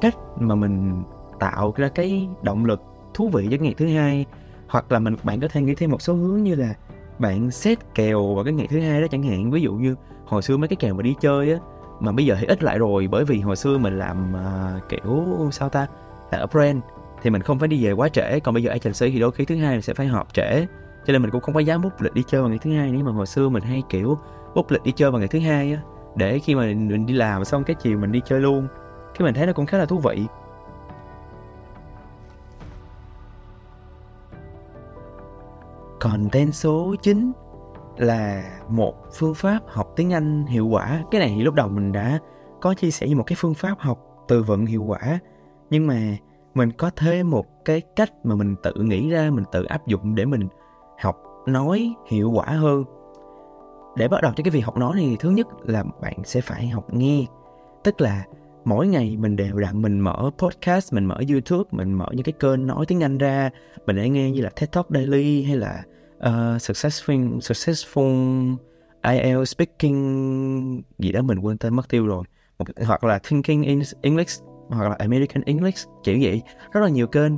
cách 0.00 0.16
mà 0.40 0.54
mình 0.54 1.02
tạo 1.38 1.74
ra 1.76 1.88
cái 1.88 2.28
động 2.42 2.64
lực 2.64 2.82
thú 3.14 3.28
vị 3.28 3.48
cho 3.50 3.56
ngày 3.60 3.74
thứ 3.76 3.86
hai 3.86 4.26
hoặc 4.72 4.92
là 4.92 4.98
mình 4.98 5.16
bạn 5.22 5.40
có 5.40 5.48
thể 5.48 5.62
nghĩ 5.62 5.74
thêm 5.74 5.90
một 5.90 6.02
số 6.02 6.14
hướng 6.14 6.42
như 6.42 6.54
là 6.54 6.74
bạn 7.18 7.50
xét 7.50 7.78
kèo 7.94 8.34
vào 8.34 8.44
cái 8.44 8.52
ngày 8.52 8.66
thứ 8.70 8.80
hai 8.80 9.00
đó 9.00 9.06
chẳng 9.10 9.22
hạn. 9.22 9.50
Ví 9.50 9.60
dụ 9.60 9.72
như 9.74 9.94
hồi 10.26 10.42
xưa 10.42 10.56
mấy 10.56 10.68
cái 10.68 10.76
kèo 10.76 10.94
mà 10.94 11.02
đi 11.02 11.14
chơi 11.20 11.52
á 11.52 11.58
mà 12.00 12.12
bây 12.12 12.26
giờ 12.26 12.36
thì 12.40 12.46
ít 12.46 12.62
lại 12.62 12.78
rồi. 12.78 13.08
Bởi 13.10 13.24
vì 13.24 13.40
hồi 13.40 13.56
xưa 13.56 13.78
mình 13.78 13.98
làm 13.98 14.34
uh, 14.34 14.88
kiểu 14.88 15.26
sao 15.52 15.68
ta 15.68 15.86
là 16.30 16.38
ở 16.38 16.46
brand 16.46 16.78
thì 17.22 17.30
mình 17.30 17.42
không 17.42 17.58
phải 17.58 17.68
đi 17.68 17.84
về 17.84 17.92
quá 17.92 18.08
trễ. 18.08 18.40
Còn 18.40 18.54
bây 18.54 18.62
giờ 18.62 18.70
agency 18.70 19.10
thì 19.10 19.20
đôi 19.20 19.32
khi 19.32 19.44
thứ 19.44 19.56
hai 19.56 19.72
mình 19.74 19.82
sẽ 19.82 19.94
phải 19.94 20.06
họp 20.06 20.34
trễ. 20.34 20.66
Cho 21.06 21.12
nên 21.12 21.22
mình 21.22 21.30
cũng 21.30 21.40
không 21.40 21.54
có 21.54 21.60
dám 21.60 21.82
bút 21.82 22.02
lịch 22.02 22.14
đi 22.14 22.22
chơi 22.26 22.40
vào 22.40 22.50
ngày 22.50 22.58
thứ 22.62 22.72
hai. 22.72 22.90
Nhưng 22.90 23.04
mà 23.04 23.12
hồi 23.12 23.26
xưa 23.26 23.48
mình 23.48 23.62
hay 23.62 23.82
kiểu 23.88 24.18
bút 24.54 24.70
lịch 24.70 24.82
đi 24.82 24.92
chơi 24.92 25.10
vào 25.10 25.18
ngày 25.18 25.28
thứ 25.28 25.38
hai 25.38 25.72
á 25.72 25.80
để 26.16 26.38
khi 26.38 26.54
mà 26.54 26.62
mình 26.62 27.06
đi 27.06 27.14
làm 27.14 27.44
xong 27.44 27.64
cái 27.64 27.76
chiều 27.82 27.98
mình 27.98 28.12
đi 28.12 28.20
chơi 28.24 28.40
luôn 28.40 28.68
cái 29.18 29.24
mình 29.24 29.34
thấy 29.34 29.46
nó 29.46 29.52
cũng 29.52 29.66
khá 29.66 29.78
là 29.78 29.86
thú 29.86 29.98
vị. 29.98 30.26
Còn 36.02 36.28
tên 36.32 36.52
số 36.52 36.94
9 37.02 37.32
là 37.96 38.44
một 38.68 38.94
phương 39.12 39.34
pháp 39.34 39.58
học 39.66 39.92
tiếng 39.96 40.12
Anh 40.12 40.46
hiệu 40.46 40.66
quả. 40.66 41.04
Cái 41.10 41.20
này 41.20 41.32
thì 41.36 41.42
lúc 41.42 41.54
đầu 41.54 41.68
mình 41.68 41.92
đã 41.92 42.18
có 42.60 42.74
chia 42.74 42.90
sẻ 42.90 43.08
như 43.08 43.16
một 43.16 43.22
cái 43.26 43.36
phương 43.38 43.54
pháp 43.54 43.74
học 43.78 43.98
từ 44.28 44.42
vựng 44.42 44.66
hiệu 44.66 44.84
quả. 44.84 45.18
Nhưng 45.70 45.86
mà 45.86 46.16
mình 46.54 46.72
có 46.72 46.90
thêm 46.96 47.30
một 47.30 47.46
cái 47.64 47.80
cách 47.96 48.10
mà 48.24 48.34
mình 48.34 48.56
tự 48.62 48.74
nghĩ 48.76 49.10
ra, 49.10 49.30
mình 49.30 49.44
tự 49.52 49.64
áp 49.64 49.86
dụng 49.86 50.14
để 50.14 50.24
mình 50.24 50.48
học 51.00 51.16
nói 51.46 51.94
hiệu 52.06 52.30
quả 52.30 52.46
hơn. 52.46 52.84
Để 53.96 54.08
bắt 54.08 54.22
đầu 54.22 54.32
cho 54.36 54.44
cái 54.44 54.50
việc 54.50 54.64
học 54.64 54.76
nói 54.76 54.92
thì 54.98 55.16
thứ 55.20 55.30
nhất 55.30 55.46
là 55.62 55.84
bạn 56.00 56.14
sẽ 56.24 56.40
phải 56.40 56.68
học 56.68 56.94
nghe. 56.94 57.24
Tức 57.84 58.00
là 58.00 58.24
mỗi 58.64 58.86
ngày 58.86 59.16
mình 59.16 59.36
đều 59.36 59.56
đặn 59.56 59.82
mình 59.82 60.00
mở 60.00 60.30
podcast 60.38 60.92
mình 60.92 61.04
mở 61.04 61.16
youtube 61.30 61.68
mình 61.70 61.92
mở 61.92 62.06
những 62.12 62.24
cái 62.24 62.32
kênh 62.40 62.66
nói 62.66 62.86
tiếng 62.86 63.02
anh 63.02 63.18
ra. 63.18 63.50
Mình 63.86 63.96
để 63.96 64.08
nghe 64.08 64.30
như 64.30 64.40
là 64.40 64.50
TED 64.50 64.70
Talk 64.72 64.86
Daily 64.90 65.42
hay 65.42 65.56
là 65.56 65.82
uh, 66.16 66.60
successful 66.60 67.38
successful 67.38 68.56
IELTS 69.02 69.50
speaking 69.50 70.82
gì 70.98 71.12
đó 71.12 71.22
mình 71.22 71.38
quên 71.38 71.58
tên 71.58 71.74
mất 71.74 71.88
tiêu 71.88 72.06
rồi. 72.06 72.24
Một, 72.58 72.64
hoặc 72.86 73.04
là 73.04 73.18
thinking 73.18 73.62
in 73.62 73.82
English 74.02 74.42
hoặc 74.68 74.88
là 74.88 74.96
American 74.98 75.42
English 75.46 75.88
kiểu 76.04 76.18
vậy. 76.22 76.42
Rất 76.72 76.80
là 76.80 76.88
nhiều 76.88 77.06
kênh. 77.06 77.32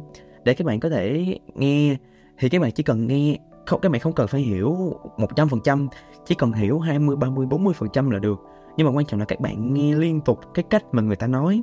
Để 0.45 0.55
các 0.55 0.67
bạn 0.67 0.81
có 0.81 0.89
thể 0.89 1.39
nghe 1.55 1.97
thì 2.39 2.49
các 2.49 2.61
bạn 2.63 2.73
chỉ 2.73 2.83
cần 2.83 3.07
nghe 3.07 3.39
không 3.67 3.81
các 3.81 3.93
bạn 3.93 4.01
không 4.01 4.13
cần 4.13 4.29
phải 4.29 4.41
hiểu 4.41 5.01
100% 5.17 5.89
chỉ 6.27 6.35
cần 6.35 6.53
hiểu 6.53 6.79
20 6.79 7.17
30 7.17 7.47
40% 7.47 8.11
là 8.11 8.19
được 8.19 8.39
nhưng 8.77 8.87
mà 8.87 8.93
quan 8.93 9.07
trọng 9.07 9.21
là 9.21 9.27
các 9.27 9.41
bạn 9.41 9.75
nghe 9.75 9.95
liên 9.95 10.21
tục 10.21 10.41
cái 10.55 10.63
cách 10.71 10.85
mà 10.93 11.03
người 11.03 11.17
ta 11.17 11.27
nói. 11.27 11.63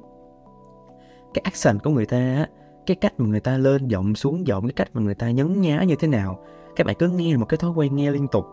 Cái 1.33 1.41
accent 1.45 1.83
của 1.83 1.89
người 1.89 2.05
ta 2.05 2.45
cái 2.85 2.95
cách 2.95 3.13
mà 3.17 3.27
người 3.27 3.39
ta 3.39 3.57
lên 3.57 3.87
giọng, 3.87 4.15
xuống 4.15 4.47
giọng, 4.47 4.63
cái 4.63 4.73
cách 4.75 4.89
mà 4.93 5.01
người 5.01 5.15
ta 5.15 5.31
nhấn 5.31 5.61
nhá 5.61 5.83
như 5.83 5.95
thế 5.95 6.07
nào, 6.07 6.39
các 6.75 6.87
bạn 6.87 6.95
cứ 6.99 7.09
nghe 7.09 7.37
một 7.37 7.45
cái 7.45 7.57
thói 7.57 7.71
quen 7.71 7.95
nghe 7.95 8.11
liên 8.11 8.27
tục. 8.27 8.45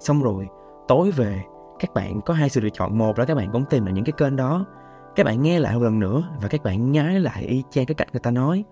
Xong 0.00 0.22
rồi, 0.22 0.48
tối 0.88 1.10
về, 1.10 1.42
các 1.78 1.94
bạn 1.94 2.20
có 2.20 2.34
hai 2.34 2.48
sự 2.48 2.60
lựa 2.60 2.68
chọn. 2.70 2.98
Một 2.98 3.18
là 3.18 3.24
các 3.24 3.34
bạn 3.34 3.48
cũng 3.52 3.64
tìm 3.70 3.84
lại 3.84 3.92
những 3.92 4.04
cái 4.04 4.12
kênh 4.12 4.36
đó, 4.36 4.66
các 5.16 5.26
bạn 5.26 5.42
nghe 5.42 5.60
lại 5.60 5.74
một 5.74 5.82
lần 5.82 5.98
nữa 5.98 6.22
và 6.42 6.48
các 6.48 6.62
bạn 6.62 6.92
nhái 6.92 7.20
lại 7.20 7.42
y 7.44 7.62
chang 7.70 7.86
cái 7.86 7.94
cách 7.94 8.08
người 8.12 8.20
ta 8.20 8.30
nói. 8.30 8.64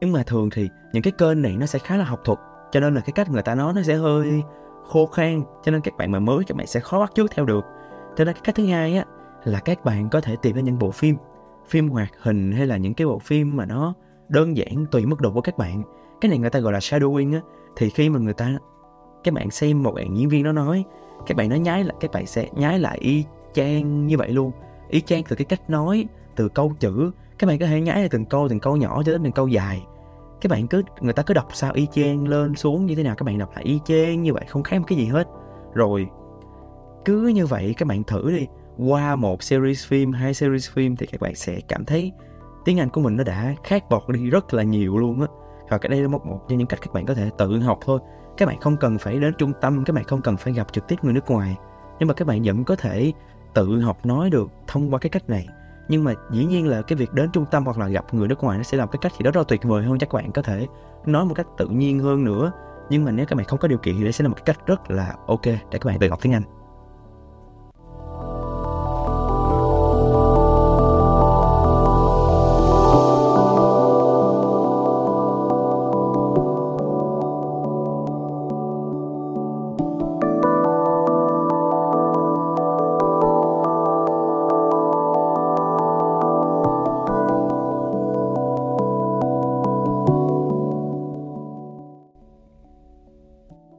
Nhưng 0.00 0.12
mà 0.12 0.22
thường 0.22 0.48
thì 0.52 0.68
những 0.92 1.02
cái 1.02 1.12
kênh 1.18 1.42
này 1.42 1.56
nó 1.56 1.66
sẽ 1.66 1.78
khá 1.78 1.96
là 1.96 2.04
học 2.04 2.20
thuật, 2.24 2.38
cho 2.72 2.80
nên 2.80 2.94
là 2.94 3.00
cái 3.00 3.12
cách 3.12 3.30
người 3.30 3.42
ta 3.42 3.54
nói 3.54 3.72
nó 3.74 3.82
sẽ 3.82 3.94
hơi 3.94 4.42
khô 4.84 5.06
khan, 5.06 5.42
cho 5.62 5.72
nên 5.72 5.80
các 5.80 5.96
bạn 5.96 6.10
mà 6.10 6.18
mới, 6.18 6.44
các 6.44 6.56
bạn 6.56 6.66
sẽ 6.66 6.80
khó 6.80 7.00
bắt 7.00 7.12
chước 7.14 7.30
theo 7.30 7.44
được 7.44 7.64
thế 8.16 8.24
nên 8.24 8.34
cái 8.34 8.42
cách 8.44 8.54
thứ 8.54 8.66
hai 8.66 8.96
á, 8.96 9.04
là 9.44 9.60
các 9.60 9.84
bạn 9.84 10.08
có 10.10 10.20
thể 10.20 10.36
tìm 10.42 10.56
ra 10.56 10.62
những 10.62 10.78
bộ 10.78 10.90
phim 10.90 11.16
phim 11.68 11.88
hoạt 11.88 12.12
hình 12.20 12.52
hay 12.52 12.66
là 12.66 12.76
những 12.76 12.94
cái 12.94 13.06
bộ 13.06 13.18
phim 13.18 13.56
mà 13.56 13.66
nó 13.66 13.94
đơn 14.28 14.56
giản 14.56 14.86
tùy 14.90 15.06
mức 15.06 15.20
độ 15.20 15.30
của 15.30 15.40
các 15.40 15.58
bạn. 15.58 15.82
Cái 16.20 16.28
này 16.28 16.38
người 16.38 16.50
ta 16.50 16.58
gọi 16.58 16.72
là 16.72 16.78
shadowing 16.78 17.34
á. 17.34 17.40
Thì 17.76 17.90
khi 17.90 18.08
mà 18.08 18.18
người 18.18 18.32
ta, 18.32 18.58
các 19.24 19.34
bạn 19.34 19.50
xem 19.50 19.82
một 19.82 19.92
bạn 19.94 20.16
diễn 20.16 20.28
viên 20.28 20.42
nó 20.44 20.52
nói, 20.52 20.84
các 21.26 21.36
bạn 21.36 21.48
nó 21.48 21.56
nhái 21.56 21.84
lại 21.84 21.94
các 22.00 22.10
bạn 22.12 22.26
sẽ 22.26 22.48
nhái 22.52 22.78
lại 22.78 22.98
y 22.98 23.24
chang 23.52 24.06
như 24.06 24.18
vậy 24.18 24.32
luôn. 24.32 24.52
Y 24.88 25.00
chang 25.00 25.22
từ 25.28 25.36
cái 25.36 25.44
cách 25.44 25.70
nói, 25.70 26.06
từ 26.36 26.48
câu 26.48 26.72
chữ. 26.80 27.10
Các 27.38 27.46
bạn 27.46 27.58
có 27.58 27.66
thể 27.66 27.80
nhái 27.80 28.08
từng 28.08 28.24
câu 28.24 28.48
từng 28.48 28.60
câu 28.60 28.76
nhỏ 28.76 29.02
cho 29.06 29.12
đến 29.12 29.22
từng 29.22 29.32
câu 29.32 29.48
dài. 29.48 29.86
Các 30.40 30.50
bạn 30.50 30.68
cứ, 30.68 30.82
người 31.00 31.12
ta 31.12 31.22
cứ 31.22 31.34
đọc 31.34 31.48
sao 31.52 31.72
y 31.74 31.86
chang 31.92 32.28
lên 32.28 32.54
xuống 32.54 32.86
như 32.86 32.94
thế 32.94 33.02
nào, 33.02 33.14
các 33.14 33.24
bạn 33.24 33.38
đọc 33.38 33.50
lại 33.54 33.64
y 33.64 33.80
chang 33.84 34.22
như 34.22 34.32
vậy, 34.32 34.44
không 34.48 34.62
khác 34.62 34.78
một 34.78 34.84
cái 34.88 34.98
gì 34.98 35.06
hết. 35.06 35.28
Rồi 35.74 36.06
cứ 37.04 37.26
như 37.26 37.46
vậy 37.46 37.74
các 37.76 37.88
bạn 37.88 38.04
thử 38.04 38.30
đi. 38.30 38.46
Qua 38.78 39.16
một 39.16 39.42
series 39.42 39.86
phim, 39.86 40.12
hai 40.12 40.34
series 40.34 40.70
phim 40.70 40.96
thì 40.96 41.06
các 41.06 41.20
bạn 41.20 41.34
sẽ 41.34 41.60
cảm 41.68 41.84
thấy 41.84 42.12
tiếng 42.64 42.80
Anh 42.80 42.88
của 42.88 43.00
mình 43.00 43.16
nó 43.16 43.24
đã 43.24 43.54
khác 43.64 43.84
bọt 43.90 44.02
đi 44.08 44.30
rất 44.30 44.54
là 44.54 44.62
nhiều 44.62 44.98
luôn 44.98 45.20
á. 45.20 45.26
Và 45.68 45.78
cái 45.78 45.88
đây 45.88 46.02
là 46.02 46.08
một 46.08 46.26
một 46.26 46.40
trong 46.48 46.58
những 46.58 46.66
cách 46.66 46.80
các 46.82 46.92
bạn 46.92 47.06
có 47.06 47.14
thể 47.14 47.30
tự 47.38 47.58
học 47.58 47.78
thôi. 47.84 48.00
Các 48.36 48.46
bạn 48.46 48.60
không 48.60 48.76
cần 48.76 48.98
phải 48.98 49.18
đến 49.18 49.34
trung 49.38 49.52
tâm, 49.60 49.84
các 49.84 49.92
bạn 49.92 50.04
không 50.04 50.22
cần 50.22 50.36
phải 50.36 50.52
gặp 50.52 50.72
trực 50.72 50.88
tiếp 50.88 50.96
người 51.02 51.12
nước 51.12 51.30
ngoài. 51.30 51.56
Nhưng 51.98 52.08
mà 52.08 52.14
các 52.14 52.28
bạn 52.28 52.42
vẫn 52.44 52.64
có 52.64 52.76
thể 52.76 53.12
tự 53.54 53.80
học 53.80 54.06
nói 54.06 54.30
được 54.30 54.50
thông 54.66 54.92
qua 54.92 54.98
cái 54.98 55.10
cách 55.10 55.28
này. 55.28 55.48
Nhưng 55.88 56.04
mà 56.04 56.14
dĩ 56.30 56.44
nhiên 56.44 56.68
là 56.68 56.82
cái 56.82 56.96
việc 56.96 57.12
đến 57.12 57.30
trung 57.32 57.44
tâm 57.50 57.64
hoặc 57.64 57.78
là 57.78 57.88
gặp 57.88 58.14
người 58.14 58.28
nước 58.28 58.42
ngoài 58.42 58.58
nó 58.58 58.62
sẽ 58.64 58.76
làm 58.76 58.88
cái 58.88 58.98
cách 59.02 59.12
gì 59.12 59.22
đó 59.22 59.30
rất 59.30 59.40
là 59.40 59.44
tuyệt 59.48 59.62
vời 59.64 59.84
hơn, 59.84 59.98
chắc 59.98 60.10
các 60.10 60.14
bạn 60.16 60.32
có 60.32 60.42
thể 60.42 60.66
nói 61.06 61.24
một 61.24 61.34
cách 61.34 61.46
tự 61.58 61.68
nhiên 61.68 62.00
hơn 62.00 62.24
nữa. 62.24 62.52
Nhưng 62.90 63.04
mà 63.04 63.10
nếu 63.10 63.26
các 63.26 63.36
bạn 63.36 63.46
không 63.46 63.58
có 63.58 63.68
điều 63.68 63.78
kiện 63.78 63.94
thì 63.96 64.02
đây 64.02 64.12
sẽ 64.12 64.22
là 64.22 64.28
một 64.28 64.34
cái 64.34 64.54
cách 64.54 64.66
rất 64.66 64.90
là 64.90 65.14
ok 65.26 65.44
để 65.44 65.58
các 65.70 65.84
bạn 65.84 65.98
tự 65.98 66.08
học 66.08 66.18
tiếng 66.22 66.32
Anh. 66.32 66.63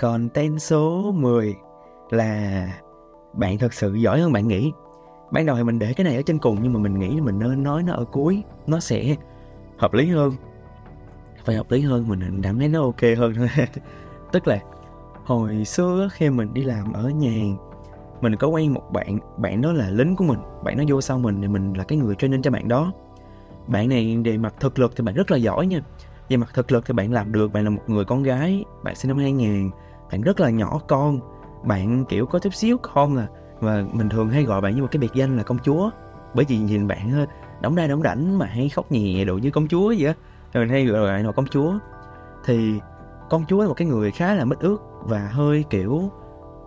Còn 0.05 0.29
tên 0.29 0.59
số 0.59 1.11
10 1.11 1.55
là 2.09 2.67
bạn 3.33 3.57
thật 3.57 3.73
sự 3.73 3.93
giỏi 3.93 4.21
hơn 4.21 4.31
bạn 4.31 4.47
nghĩ. 4.47 4.71
Ban 5.31 5.45
đầu 5.45 5.55
thì 5.55 5.63
mình 5.63 5.79
để 5.79 5.93
cái 5.93 6.05
này 6.05 6.15
ở 6.15 6.21
trên 6.21 6.39
cùng 6.39 6.57
nhưng 6.61 6.73
mà 6.73 6.79
mình 6.79 6.99
nghĩ 6.99 7.21
mình 7.21 7.39
nên 7.39 7.63
nói 7.63 7.83
nó 7.83 7.93
ở 7.93 8.05
cuối, 8.05 8.43
nó 8.67 8.79
sẽ 8.79 9.15
hợp 9.77 9.93
lý 9.93 10.07
hơn. 10.07 10.31
Phải 11.45 11.55
hợp 11.55 11.71
lý 11.71 11.81
hơn 11.81 12.07
mình 12.07 12.41
cảm 12.43 12.59
thấy 12.59 12.67
nó 12.67 12.81
ok 12.81 13.01
hơn 13.17 13.33
thôi. 13.35 13.49
Tức 14.31 14.47
là 14.47 14.59
hồi 15.25 15.65
xưa 15.65 16.09
khi 16.11 16.29
mình 16.29 16.53
đi 16.53 16.63
làm 16.63 16.93
ở 16.93 17.09
nhà 17.09 17.31
hàng 17.31 17.57
mình 18.21 18.35
có 18.35 18.47
quen 18.47 18.73
một 18.73 18.83
bạn 18.93 19.19
bạn 19.37 19.61
đó 19.61 19.73
là 19.73 19.89
lính 19.89 20.15
của 20.15 20.23
mình 20.23 20.39
bạn 20.63 20.77
nó 20.77 20.83
vô 20.87 21.01
sau 21.01 21.19
mình 21.19 21.41
thì 21.41 21.47
mình 21.47 21.73
là 21.73 21.83
cái 21.83 21.97
người 21.97 22.15
training 22.15 22.41
cho 22.41 22.51
bạn 22.51 22.67
đó 22.67 22.91
bạn 23.67 23.89
này 23.89 24.17
về 24.25 24.37
mặt 24.37 24.53
thực 24.59 24.79
lực 24.79 24.93
thì 24.95 25.03
bạn 25.03 25.15
rất 25.15 25.31
là 25.31 25.37
giỏi 25.37 25.67
nha 25.67 25.81
về 26.29 26.37
mặt 26.37 26.49
thực 26.53 26.71
lực 26.71 26.85
thì 26.85 26.93
bạn 26.93 27.13
làm 27.13 27.31
được 27.31 27.53
bạn 27.53 27.63
là 27.63 27.69
một 27.69 27.81
người 27.87 28.05
con 28.05 28.23
gái 28.23 28.63
bạn 28.83 28.95
sinh 28.95 29.09
năm 29.09 29.17
2000 29.17 29.71
bạn 30.15 30.21
rất 30.21 30.39
là 30.39 30.49
nhỏ 30.49 30.79
con, 30.87 31.19
bạn, 31.63 32.05
kiểu, 32.05 32.25
có 32.25 32.39
chút 32.39 32.53
xíu 32.53 32.77
con 32.77 33.17
à. 33.17 33.27
Và 33.59 33.83
mình 33.93 34.09
thường 34.09 34.29
hay 34.29 34.43
gọi 34.43 34.61
bạn 34.61 34.75
như 34.75 34.81
một 34.81 34.87
cái 34.91 34.99
biệt 34.99 35.13
danh 35.13 35.37
là 35.37 35.43
công 35.43 35.57
chúa. 35.59 35.89
Bởi 36.33 36.45
vì 36.49 36.57
nhìn 36.57 36.87
bạn 36.87 37.11
ờ, 37.13 37.25
đóng 37.61 37.75
đai 37.75 37.87
đóng 37.87 38.03
đảnh 38.03 38.37
mà 38.37 38.45
hay 38.45 38.69
khóc 38.69 38.91
nhẹ 38.91 39.25
đủ 39.25 39.37
như 39.37 39.51
công 39.51 39.67
chúa 39.67 39.93
vậy 39.97 40.07
á. 40.07 40.13
Mình 40.53 40.69
hay 40.69 40.85
gọi 40.85 41.07
bạn 41.07 41.25
là 41.25 41.31
công 41.31 41.47
chúa. 41.47 41.73
Thì 42.45 42.79
công 43.29 43.45
chúa 43.47 43.61
là 43.61 43.67
một 43.67 43.73
cái 43.73 43.87
người 43.87 44.11
khá 44.11 44.33
là 44.33 44.45
mít 44.45 44.59
ướt 44.59 44.77
và 45.01 45.19
hơi, 45.19 45.65
kiểu, 45.69 46.11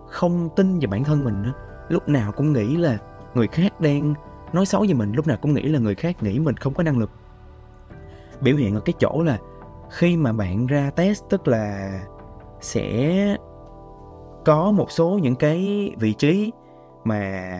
không 0.08 0.48
tin 0.56 0.78
vào 0.78 0.90
bản 0.90 1.04
thân 1.04 1.24
mình 1.24 1.42
nữa 1.42 1.52
lúc 1.88 2.08
nào 2.08 2.32
cũng 2.32 2.52
nghĩ 2.52 2.76
là 2.76 2.98
người 3.34 3.46
khác 3.46 3.80
đang 3.80 4.14
nói 4.52 4.66
xấu 4.66 4.84
về 4.88 4.94
mình, 4.94 5.12
lúc 5.12 5.26
nào 5.26 5.36
cũng 5.42 5.54
nghĩ 5.54 5.62
là 5.62 5.78
người 5.78 5.94
khác 5.94 6.22
nghĩ 6.22 6.38
mình 6.38 6.56
không 6.56 6.74
có 6.74 6.82
năng 6.82 6.98
lực. 6.98 7.10
Biểu 8.40 8.56
hiện 8.56 8.74
ở 8.74 8.80
cái 8.80 8.92
chỗ 9.00 9.22
là 9.22 9.38
khi 9.90 10.16
mà 10.16 10.32
bạn 10.32 10.66
ra 10.66 10.90
test, 10.90 11.24
tức 11.30 11.48
là 11.48 11.90
sẽ 12.60 13.36
có 14.44 14.70
một 14.70 14.90
số 14.90 15.18
những 15.22 15.36
cái 15.36 15.90
vị 15.98 16.12
trí 16.12 16.52
mà 17.04 17.52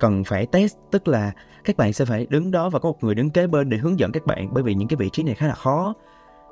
cần 0.00 0.24
phải 0.24 0.46
test, 0.46 0.76
tức 0.90 1.08
là 1.08 1.32
các 1.64 1.76
bạn 1.76 1.92
sẽ 1.92 2.04
phải 2.04 2.26
đứng 2.30 2.50
đó 2.50 2.70
và 2.70 2.78
có 2.78 2.88
một 2.88 3.04
người 3.04 3.14
đứng 3.14 3.30
kế 3.30 3.46
bên 3.46 3.68
để 3.68 3.76
hướng 3.76 3.98
dẫn 3.98 4.12
các 4.12 4.26
bạn, 4.26 4.48
bởi 4.52 4.62
vì 4.62 4.74
những 4.74 4.88
cái 4.88 4.96
vị 4.96 5.10
trí 5.10 5.22
này 5.22 5.34
khá 5.34 5.46
là 5.46 5.54
khó. 5.54 5.94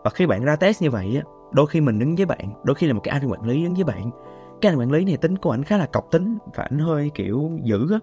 Và 0.04 0.10
khi 0.10 0.26
bạn 0.26 0.44
ra 0.44 0.56
test 0.56 0.82
như 0.82 0.90
vậy 0.90 1.16
á, 1.16 1.22
đôi 1.52 1.66
khi 1.66 1.80
mình 1.80 1.98
đứng 1.98 2.16
với 2.16 2.26
bạn, 2.26 2.52
đôi 2.64 2.74
khi 2.74 2.86
là 2.86 2.92
một 2.92 3.00
cái 3.04 3.12
anh 3.20 3.30
quản 3.30 3.42
lý 3.42 3.64
đứng 3.64 3.74
với 3.74 3.84
bạn. 3.84 4.10
Cái 4.60 4.72
anh 4.72 4.78
quản 4.78 4.90
lý 4.90 5.04
này 5.04 5.16
tính 5.16 5.38
của 5.38 5.50
ảnh 5.50 5.64
khá 5.64 5.76
là 5.76 5.86
cọc 5.86 6.10
tính 6.10 6.38
và 6.54 6.62
ảnh 6.62 6.78
hơi 6.78 7.10
kiểu 7.14 7.50
dữ 7.62 7.92
á. 7.92 7.98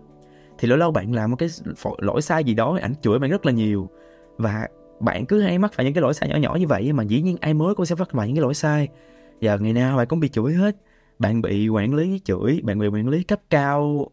Thì 0.58 0.68
lâu 0.68 0.78
lâu 0.78 0.92
bạn 0.92 1.14
làm 1.14 1.32
một 1.32 1.38
cái 1.40 1.50
lỗi 1.98 2.22
sai 2.22 2.44
gì 2.44 2.54
đó, 2.54 2.78
ảnh 2.82 2.94
chửi 3.02 3.20
bạn 3.20 3.30
rất 3.30 3.46
là 3.46 3.52
nhiều. 3.52 3.90
Và 4.38 4.68
bạn 5.00 5.26
cứ 5.26 5.42
hay 5.42 5.58
mắc 5.58 5.74
phải 5.74 5.86
những 5.86 5.94
cái 5.94 6.02
lỗi 6.02 6.14
sai 6.14 6.30
nhỏ 6.30 6.36
nhỏ 6.36 6.56
như 6.60 6.68
vậy 6.68 6.94
mà 6.94 7.04
dĩ 7.04 7.22
nhiên 7.22 7.38
ai 7.42 7.54
mới 7.54 7.76
cũng 7.76 7.86
sẽ 7.86 7.96
mắc 7.96 8.10
phải 8.12 8.28
những 8.28 8.36
cái 8.36 8.42
lỗi 8.42 8.54
sai 8.54 8.88
giờ 9.42 9.58
ngày 9.60 9.74
nào 9.74 9.98
bạn 9.98 10.08
cũng 10.08 10.20
bị 10.20 10.30
chửi 10.30 10.54
hết. 10.54 10.76
Bạn 11.20 11.42
bị 11.42 11.68
quản 11.68 11.94
lý 11.94 12.22
chửi, 12.24 12.62
bạn 12.64 12.80
bị 12.80 12.88
quản 12.88 13.10
lý 13.10 13.24
cấp 13.24 13.40
cao 13.50 14.08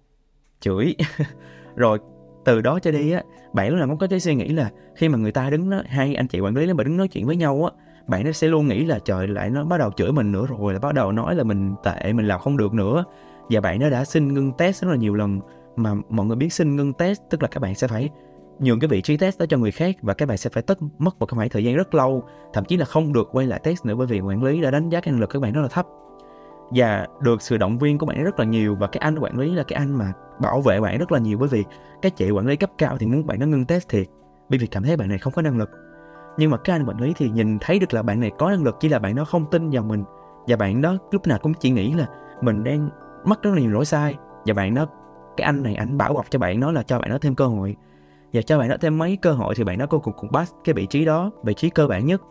chửi. 0.61 0.95
Rồi, 1.77 1.99
từ 2.45 2.61
đó 2.61 2.79
cho 2.83 2.91
đi 2.91 3.11
á, 3.11 3.23
bạn 3.53 3.69
lúc 3.69 3.79
nào 3.79 3.89
cũng 3.89 3.99
có 3.99 4.07
cái 4.07 4.21
suy 4.21 4.35
nghĩ 4.35 4.49
là 4.49 4.71
khi 4.97 5.09
mà 5.09 5.19
người 5.19 5.33
ta 5.33 5.51
đứng 5.51 5.71
đó, 5.71 5.83
hai 5.87 6.15
anh 6.15 6.29
chị 6.29 6.41
quản 6.41 6.57
lý 6.57 6.67
nó 6.67 6.75
mà 6.75 6.85
đứng 6.85 6.97
nói 6.97 7.09
chuyện 7.09 7.27
với 7.27 7.37
nhau 7.37 7.65
á, 7.65 7.85
bạn 8.09 8.25
nó 8.25 8.33
sẽ 8.33 8.49
luôn 8.49 8.69
nghĩ 8.69 8.85
là 8.85 8.99
trời, 9.05 9.29
lại 9.29 9.51
nó 9.51 9.65
bắt 9.65 9.79
đầu 9.79 9.91
chửi 9.97 10.13
mình 10.13 10.33
nữa 10.33 10.47
rồi 10.59 10.73
là 10.73 10.79
bắt 10.79 10.95
đầu 10.95 11.13
nói 11.13 11.35
là 11.35 11.45
mình 11.45 11.75
tệ, 11.85 12.13
mình 12.13 12.27
làm 12.27 12.41
không 12.41 12.57
được 12.57 12.75
nữa. 12.75 13.05
Và 13.51 13.61
bạn 13.61 13.81
nó 13.81 13.91
đã 13.91 14.05
xin 14.05 14.35
ngưng 14.35 14.53
test 14.53 14.83
rất 14.83 14.91
là 14.91 14.97
nhiều 14.97 15.15
lần. 15.15 15.41
Mà 15.77 15.95
mọi 16.09 16.27
người 16.27 16.37
biết 16.37 16.53
xin 16.53 16.77
ngưng 16.77 16.93
test 16.93 17.21
tức 17.31 17.43
là 17.43 17.49
các 17.49 17.61
bạn 17.61 17.75
sẽ 17.75 17.89
phải 17.89 18.11
nhường 18.61 18.81
cái 18.81 18.89
vị 18.89 19.03
trí 19.03 19.17
test 19.17 19.39
đó 19.39 19.47
cho 19.49 19.59
người 19.59 19.71
khác 19.71 19.97
và 20.03 20.15
các 20.15 20.29
bạn 20.29 20.39
sẽ 20.39 20.51
phải 20.51 20.63
tất 20.63 20.79
mất 20.99 21.19
một 21.19 21.27
cái 21.27 21.37
khoảng 21.37 21.49
thời 21.49 21.65
gian 21.65 21.77
rất 21.77 21.95
lâu, 21.95 22.23
thậm 22.53 22.65
chí 22.65 22.77
là 22.77 22.85
không 22.85 23.13
được 23.13 23.29
quay 23.33 23.47
lại 23.47 23.61
test 23.63 23.87
nữa 23.87 23.95
bởi 23.95 24.07
vì 24.07 24.21
quản 24.21 24.43
lý 24.43 24.61
đã 24.61 24.71
đánh 24.71 24.89
giá 24.89 25.01
cái 25.01 25.13
năng 25.13 25.21
lực 25.21 25.31
các 25.31 25.43
bạn 25.43 25.53
rất 25.53 25.61
là 25.63 25.69
thấp. 25.69 25.87
Và 26.71 27.07
được 27.21 27.43
sự 27.43 27.57
động 27.57 27.79
viên 27.79 27.99
của 27.99 28.07
bạn 28.07 28.25
rất 28.25 28.39
là 28.39 28.45
nhiều 28.45 28.75
và 28.75 28.87
cái 28.87 29.01
anh 29.01 29.19
quản 29.19 29.39
lý 29.39 29.55
là 29.55 29.63
cái 29.63 29.77
anh 29.79 29.99
mà 29.99 30.13
bảo 30.41 30.61
vệ 30.61 30.81
bạn 30.81 30.99
rất 30.99 31.13
là 31.13 31.19
nhiều 31.19 31.39
bởi 31.39 31.49
vì 31.49 31.65
cái 32.03 32.11
chị 32.11 32.31
quản 32.31 32.47
lý 32.47 32.57
cấp 32.57 32.71
cao 32.79 32.99
thì 32.99 33.07
muốn 33.07 33.27
bạn 33.27 33.41
nó 33.41 33.47
ngưng 33.47 33.65
test 33.65 33.89
thiệt, 33.89 34.07
bởi 34.49 34.59
vì 34.59 34.67
cảm 34.67 34.83
thấy 34.83 34.97
bạn 34.97 35.09
này 35.09 35.19
không 35.19 35.33
có 35.33 35.43
năng 35.43 35.59
lực. 35.59 35.71
Nhưng 36.39 36.51
mà 36.51 36.57
cái 36.57 36.77
anh 36.77 36.87
quản 36.89 37.01
lý 37.01 37.13
thì 37.17 37.31
nhìn 37.31 37.59
thấy 37.59 37.79
được 37.79 37.95
là 37.95 38.03
bạn 38.03 38.21
này 38.21 38.31
có 38.39 38.51
năng 38.51 38.65
lực, 38.65 38.77
chỉ 38.81 38.89
là 38.89 38.99
bạn 38.99 39.17
nó 39.17 39.25
không 39.25 39.51
tin 39.51 39.71
vào 39.71 39.83
mình. 39.83 40.05
Và 40.47 40.57
bạn 40.57 40.83
đó 40.83 40.97
lúc 41.11 41.27
nào 41.27 41.39
cũng 41.43 41.55
chỉ 41.55 41.71
nghĩ 41.71 41.93
là 41.93 42.07
mình 42.41 42.65
đang 42.65 42.91
mắc 43.25 43.43
rất 43.43 43.51
là 43.55 43.61
nhiều 43.61 43.71
lỗi 43.71 43.85
sai. 43.85 44.15
Và 44.47 44.55
bạn 44.55 44.75
đó, 44.75 44.87
cái 45.37 45.45
anh 45.45 45.63
này 45.63 45.75
ảnh 45.75 45.99
bảo 45.99 46.15
bọc 46.15 46.31
cho 46.31 46.39
bạn 46.39 46.61
nó 46.61 46.73
là 46.73 46.83
cho 46.83 46.99
bạn 46.99 47.11
nó 47.11 47.19
thêm 47.19 47.35
cơ 47.35 47.47
hội 47.47 47.77
và 48.33 48.43
cho 48.43 48.59
bạn 48.59 48.69
đó 48.69 48.77
thêm 48.81 48.99
mấy 48.99 49.17
cơ 49.17 49.33
hội 49.33 49.55
thì 49.55 49.65
bạn 49.65 49.79
đó 49.79 49.87
cuối 49.87 50.01
cùng 50.01 50.15
cũng 50.17 50.33
pass 50.33 50.53
cái 50.65 50.75
vị 50.75 50.87
trí 50.87 51.05
đó, 51.05 51.31
vị 51.45 51.55
trí 51.55 51.71
cơ 51.71 51.87
bản 51.87 52.07
nhất. 52.07 52.23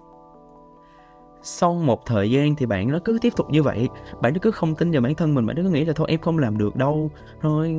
Sau 1.41 1.73
một 1.73 2.05
thời 2.05 2.31
gian 2.31 2.55
thì 2.55 2.65
bạn 2.65 2.91
nó 2.91 2.99
cứ 3.05 3.17
tiếp 3.21 3.33
tục 3.35 3.49
như 3.49 3.63
vậy. 3.63 3.89
Bạn 4.21 4.33
nó 4.33 4.39
cứ 4.41 4.51
không 4.51 4.75
tin 4.75 4.91
vào 4.91 5.01
bản 5.01 5.15
thân 5.15 5.35
mình, 5.35 5.45
bạn 5.45 5.55
nó 5.55 5.63
cứ 5.63 5.69
nghĩ 5.69 5.85
là 5.85 5.93
thôi, 5.93 6.07
em 6.09 6.19
không 6.19 6.37
làm 6.37 6.57
được 6.57 6.75
đâu. 6.75 7.11
Thôi 7.41 7.77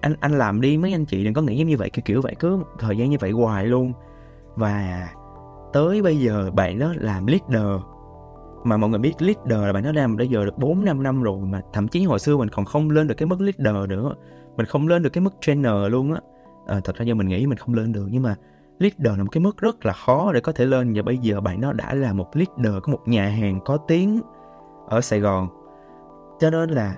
anh 0.00 0.14
anh 0.20 0.38
làm 0.38 0.60
đi, 0.60 0.76
mấy 0.76 0.92
anh 0.92 1.04
chị 1.04 1.24
đừng 1.24 1.34
có 1.34 1.42
nghĩ 1.42 1.60
em 1.60 1.68
như 1.68 1.76
vậy, 1.76 1.90
kiểu 1.90 2.02
kiểu 2.04 2.22
vậy. 2.22 2.34
Cứ 2.34 2.58
thời 2.78 2.98
gian 2.98 3.10
như 3.10 3.16
vậy 3.20 3.30
hoài 3.30 3.66
luôn. 3.66 3.92
Và 4.56 5.08
tới 5.72 6.02
bây 6.02 6.18
giờ 6.18 6.50
bạn 6.54 6.78
đó 6.78 6.92
làm 6.96 7.26
leader. 7.26 7.82
Mà 8.64 8.76
mọi 8.76 8.90
người 8.90 8.98
biết 8.98 9.22
leader 9.22 9.66
là 9.66 9.72
bạn 9.72 9.82
nó 9.84 9.92
làm 9.92 10.16
bây 10.16 10.28
giờ 10.28 10.44
được 10.44 10.58
4 10.58 10.84
5 10.84 11.02
năm 11.02 11.22
rồi 11.22 11.38
mà 11.38 11.62
thậm 11.72 11.88
chí 11.88 12.04
hồi 12.04 12.18
xưa 12.18 12.36
mình 12.36 12.48
còn 12.48 12.64
không 12.64 12.90
lên 12.90 13.06
được 13.06 13.14
cái 13.14 13.26
mức 13.26 13.40
leader 13.40 13.88
nữa. 13.88 14.14
Mình 14.56 14.66
không 14.66 14.88
lên 14.88 15.02
được 15.02 15.10
cái 15.10 15.22
mức 15.22 15.34
trainer 15.40 15.74
luôn 15.88 16.12
á 16.12 16.20
à, 16.70 16.80
thật 16.84 16.96
ra 16.96 17.04
do 17.04 17.14
mình 17.14 17.28
nghĩ 17.28 17.46
mình 17.46 17.58
không 17.58 17.74
lên 17.74 17.92
được 17.92 18.08
nhưng 18.10 18.22
mà 18.22 18.34
leader 18.78 19.18
là 19.18 19.24
một 19.24 19.30
cái 19.32 19.40
mức 19.40 19.58
rất 19.58 19.86
là 19.86 19.92
khó 19.92 20.32
để 20.32 20.40
có 20.40 20.52
thể 20.52 20.66
lên. 20.66 20.92
Và 20.94 21.02
bây 21.02 21.18
giờ 21.18 21.40
bạn 21.40 21.60
nó 21.60 21.72
đã 21.72 21.94
là 21.94 22.12
một 22.12 22.36
leader 22.36 22.82
của 22.82 22.92
một 22.92 23.08
nhà 23.08 23.28
hàng 23.28 23.60
có 23.64 23.76
tiếng 23.76 24.20
ở 24.88 25.00
Sài 25.00 25.20
Gòn. 25.20 25.48
Cho 26.40 26.50
nên 26.50 26.70
là 26.70 26.94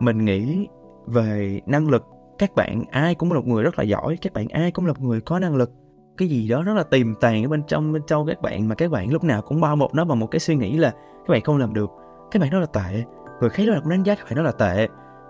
mình 0.00 0.24
nghĩ 0.24 0.68
về 1.06 1.60
năng 1.66 1.88
lực 1.88 2.04
các 2.38 2.54
bạn 2.54 2.84
ai 2.90 3.14
cũng 3.14 3.32
là 3.32 3.38
một 3.38 3.46
người 3.46 3.62
rất 3.62 3.78
là 3.78 3.84
giỏi 3.84 4.18
các 4.22 4.32
bạn 4.32 4.48
ai 4.48 4.70
cũng 4.70 4.86
là 4.86 4.92
một 4.92 5.00
người 5.00 5.20
có 5.20 5.38
năng 5.38 5.56
lực. 5.56 5.70
Cái 6.16 6.28
gì 6.28 6.48
đó 6.48 6.62
rất 6.62 6.74
là 6.74 6.82
tiềm 6.82 7.14
tàng 7.14 7.44
ở 7.44 7.48
bên 7.48 7.62
trong 7.62 7.92
bên 7.92 8.02
trong 8.06 8.26
các 8.26 8.42
bạn 8.42 8.68
mà 8.68 8.74
các 8.74 8.90
bạn 8.90 9.12
lúc 9.12 9.24
nào 9.24 9.42
cũng 9.42 9.60
bao 9.60 9.76
một 9.76 9.94
nó 9.94 10.04
bằng 10.04 10.18
một 10.18 10.26
cái 10.26 10.40
suy 10.40 10.56
nghĩ 10.56 10.76
là 10.76 10.90
các 10.90 11.28
bạn 11.28 11.42
không 11.42 11.56
làm 11.56 11.74
được. 11.74 11.90
Các 12.30 12.42
bạn 12.42 12.50
đó 12.50 12.58
là 12.58 12.66
tệ 12.66 13.04
người 13.40 13.50
khác 13.50 13.64
đó 13.66 13.72
là 13.74 13.80
cũng 13.80 13.90
đánh 13.90 14.02
giá 14.02 14.14
các 14.14 14.24
bạn 14.24 14.34
đó 14.34 14.42
là 14.42 14.52
tệ 14.52 14.88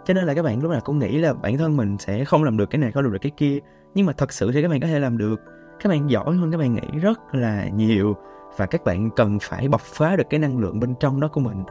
cho 0.08 0.14
nên 0.14 0.24
là 0.24 0.34
các 0.34 0.42
bạn 0.42 0.62
lúc 0.62 0.70
nào 0.70 0.80
cũng 0.84 0.98
nghĩ 0.98 1.18
là 1.18 1.32
bản 1.32 1.58
thân 1.58 1.76
mình 1.76 1.98
sẽ 1.98 2.24
không 2.24 2.44
làm 2.44 2.56
được 2.56 2.70
cái 2.70 2.78
này, 2.78 2.92
không 2.92 3.02
làm 3.02 3.12
được 3.12 3.18
cái 3.22 3.32
kia. 3.36 3.58
Nhưng 3.94 4.06
mà 4.06 4.12
thật 4.12 4.32
sự 4.32 4.52
thì 4.52 4.62
các 4.62 4.68
bạn 4.68 4.80
có 4.80 4.86
thể 4.86 5.00
làm 5.00 5.18
được. 5.18 5.40
Các 5.80 5.88
bạn 5.88 6.10
giỏi 6.10 6.36
hơn, 6.36 6.50
các 6.52 6.58
bạn 6.58 6.74
nghĩ 6.74 6.98
rất 7.00 7.34
là 7.34 7.68
nhiều. 7.68 8.16
Và 8.56 8.66
các 8.66 8.84
bạn 8.84 9.10
cần 9.16 9.38
phải 9.42 9.68
bộc 9.68 9.80
phá 9.80 10.16
được 10.16 10.24
cái 10.30 10.40
năng 10.40 10.58
lượng 10.58 10.80
bên 10.80 10.94
trong 11.00 11.20
đó 11.20 11.28
của 11.28 11.40
mình. 11.40 11.64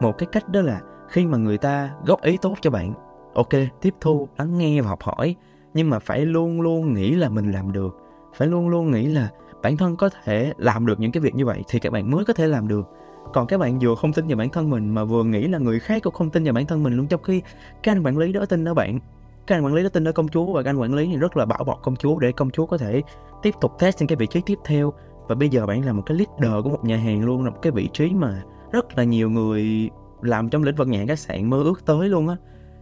Một 0.00 0.18
cái 0.18 0.28
cách 0.32 0.48
đó 0.48 0.60
là 0.60 0.80
khi 1.08 1.26
mà 1.26 1.38
người 1.38 1.58
ta 1.58 1.90
góp 2.06 2.22
ý 2.22 2.36
tốt 2.42 2.54
cho 2.60 2.70
bạn, 2.70 2.94
ok, 3.34 3.48
tiếp 3.80 3.94
thu, 4.00 4.28
lắng 4.38 4.58
nghe 4.58 4.80
và 4.80 4.88
học 4.88 5.02
hỏi. 5.02 5.36
Nhưng 5.74 5.90
mà 5.90 5.98
phải 5.98 6.26
luôn 6.26 6.60
luôn 6.60 6.94
nghĩ 6.94 7.14
là 7.14 7.28
mình 7.28 7.50
làm 7.50 7.72
được. 7.72 7.96
Phải 8.36 8.48
luôn 8.48 8.68
luôn 8.68 8.90
nghĩ 8.90 9.06
là 9.06 9.28
bản 9.62 9.76
thân 9.76 9.96
có 9.96 10.10
thể 10.24 10.52
làm 10.56 10.86
được 10.86 11.00
những 11.00 11.12
cái 11.12 11.20
việc 11.20 11.34
như 11.34 11.46
vậy 11.46 11.62
thì 11.68 11.78
các 11.78 11.92
bạn 11.92 12.10
mới 12.10 12.24
có 12.24 12.32
thể 12.32 12.46
làm 12.46 12.68
được 12.68 12.88
còn 13.32 13.46
các 13.46 13.58
bạn 13.58 13.78
vừa 13.78 13.94
không 13.94 14.12
tin 14.12 14.26
vào 14.26 14.36
bản 14.36 14.48
thân 14.48 14.70
mình 14.70 14.94
mà 14.94 15.04
vừa 15.04 15.24
nghĩ 15.24 15.48
là 15.48 15.58
người 15.58 15.80
khác 15.80 16.02
cũng 16.02 16.14
không 16.14 16.30
tin 16.30 16.44
vào 16.44 16.52
bản 16.52 16.66
thân 16.66 16.82
mình 16.82 16.96
luôn. 16.96 17.06
Trong 17.06 17.22
khi 17.22 17.42
các 17.82 17.92
anh 17.92 18.02
quản 18.02 18.18
lý 18.18 18.32
đó 18.32 18.46
tin 18.46 18.64
đó 18.64 18.74
bạn. 18.74 18.98
Các 19.46 19.56
anh 19.56 19.64
quản 19.64 19.74
lý 19.74 19.82
đó 19.82 19.88
tin 19.88 20.08
ở 20.08 20.12
công 20.12 20.28
chúa 20.28 20.52
và 20.52 20.62
các 20.62 20.70
anh 20.70 20.80
quản 20.80 20.94
lý 20.94 21.06
thì 21.06 21.16
rất 21.16 21.36
là 21.36 21.44
bảo 21.44 21.64
bọc 21.64 21.82
công 21.82 21.96
chúa 21.96 22.18
để 22.18 22.32
công 22.32 22.50
chúa 22.50 22.66
có 22.66 22.78
thể 22.78 23.02
tiếp 23.42 23.54
tục 23.60 23.72
test 23.78 23.98
những 23.98 24.08
cái 24.08 24.16
vị 24.16 24.26
trí 24.26 24.40
tiếp 24.46 24.58
theo. 24.64 24.92
Và 25.28 25.34
bây 25.34 25.48
giờ 25.48 25.66
bạn 25.66 25.84
là 25.84 25.92
một 25.92 26.02
cái 26.06 26.18
leader 26.18 26.64
của 26.64 26.70
một 26.70 26.84
nhà 26.84 26.96
hàng 26.96 27.24
luôn, 27.24 27.44
là 27.44 27.50
một 27.50 27.58
cái 27.62 27.72
vị 27.72 27.88
trí 27.92 28.10
mà 28.10 28.42
rất 28.72 28.98
là 28.98 29.04
nhiều 29.04 29.30
người 29.30 29.90
làm 30.22 30.48
trong 30.48 30.62
lĩnh 30.62 30.74
vực 30.74 30.88
nhà 30.88 30.98
hàng 30.98 31.06
khách 31.08 31.18
sạn 31.18 31.50
mơ 31.50 31.62
ước 31.62 31.86
tới 31.86 32.08
luôn 32.08 32.28
á. 32.28 32.36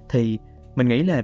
Thì 0.09 0.39
mình 0.77 0.89
nghĩ 0.89 1.03
là 1.03 1.23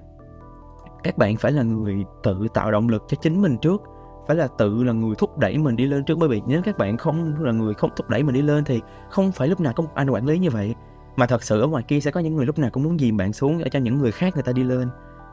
các 1.02 1.18
bạn 1.18 1.36
phải 1.36 1.52
là 1.52 1.62
người 1.62 2.04
tự 2.22 2.46
tạo 2.54 2.72
động 2.72 2.88
lực 2.88 3.04
cho 3.08 3.16
chính 3.20 3.42
mình 3.42 3.56
trước 3.58 3.82
phải 4.28 4.36
là 4.36 4.48
tự 4.58 4.84
là 4.84 4.92
người 4.92 5.14
thúc 5.18 5.38
đẩy 5.38 5.58
mình 5.58 5.76
đi 5.76 5.86
lên. 5.86 6.04
Trước 6.04 6.18
bởi 6.18 6.28
vì 6.28 6.42
nếu 6.46 6.62
các 6.62 6.78
bạn 6.78 6.96
không 6.96 7.44
là 7.44 7.52
người 7.52 7.74
không 7.74 7.90
thúc 7.96 8.10
đẩy 8.10 8.22
mình 8.22 8.34
đi 8.34 8.42
lên 8.42 8.64
thì 8.64 8.80
không 9.10 9.32
phải 9.32 9.48
lúc 9.48 9.60
nào 9.60 9.72
có 9.72 9.82
một 9.82 9.90
anh 9.94 10.10
quản 10.10 10.26
lý 10.26 10.38
như 10.38 10.50
vậy. 10.50 10.74
Mà 11.16 11.26
thật 11.26 11.42
sự 11.42 11.60
ở 11.60 11.66
ngoài 11.66 11.84
kia 11.88 12.00
sẽ 12.00 12.10
có 12.10 12.20
những 12.20 12.36
người 12.36 12.46
lúc 12.46 12.58
nào 12.58 12.70
cũng 12.70 12.82
muốn 12.82 12.98
dìm 12.98 13.16
bạn 13.16 13.32
xuống 13.32 13.58
để 13.58 13.70
cho 13.70 13.78
những 13.78 13.98
người 13.98 14.12
khác 14.12 14.34
người 14.34 14.42
ta 14.42 14.52
đi 14.52 14.64
lên. 14.64 14.88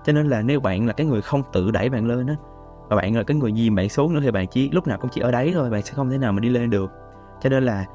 Cho 0.05 0.13
nên 0.13 0.29
là 0.29 0.41
nếu 0.41 0.59
bạn 0.59 0.87
là 0.87 0.93
cái 0.93 1.07
người 1.07 1.21
không 1.21 1.43
tự 1.53 1.71
đẩy 1.71 1.89
bạn 1.89 2.07
lên 2.07 2.27
á, 2.27 2.35
và 2.89 2.95
bạn 2.95 3.15
là 3.15 3.23
cái 3.23 3.37
người 3.37 3.53
dìm 3.53 3.75
bạn 3.75 3.89
xuống 3.89 4.13
nữa 4.13 4.19
thì 4.23 4.31
bạn 4.31 4.47
chỉ, 4.47 4.69
lúc 4.71 4.87
nào 4.87 4.97
cũng 5.01 5.11
chỉ 5.13 5.21
ở 5.21 5.31
đấy 5.31 5.51
thôi, 5.53 5.69
bạn 5.69 5.81
sẽ 5.81 5.93
không 5.93 6.09
thể 6.09 6.17
nào 6.17 6.31
mà 6.31 6.39
đi 6.39 6.49
lên 6.49 6.69
được. 6.69 6.91
Cho 7.41 7.49
nên 7.49 7.65
là 7.65 7.85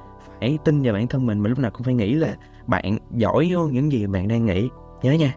phải 0.40 0.58
tin 0.64 0.82
vào 0.82 0.94
bản 0.94 1.06
thân 1.06 1.26
mình, 1.26 1.38
mà 1.38 1.48
lúc 1.48 1.58
nào 1.58 1.70
cũng 1.70 1.82
phải 1.82 1.94
nghĩ 1.94 2.14
là 2.14 2.34
bạn 2.66 2.98
giỏi 3.10 3.48
hơn 3.48 3.72
những 3.72 3.92
gì 3.92 4.06
bạn 4.06 4.28
đang 4.28 4.46
nghĩ. 4.46 4.68
Nhớ 5.02 5.12
nha. 5.12 5.34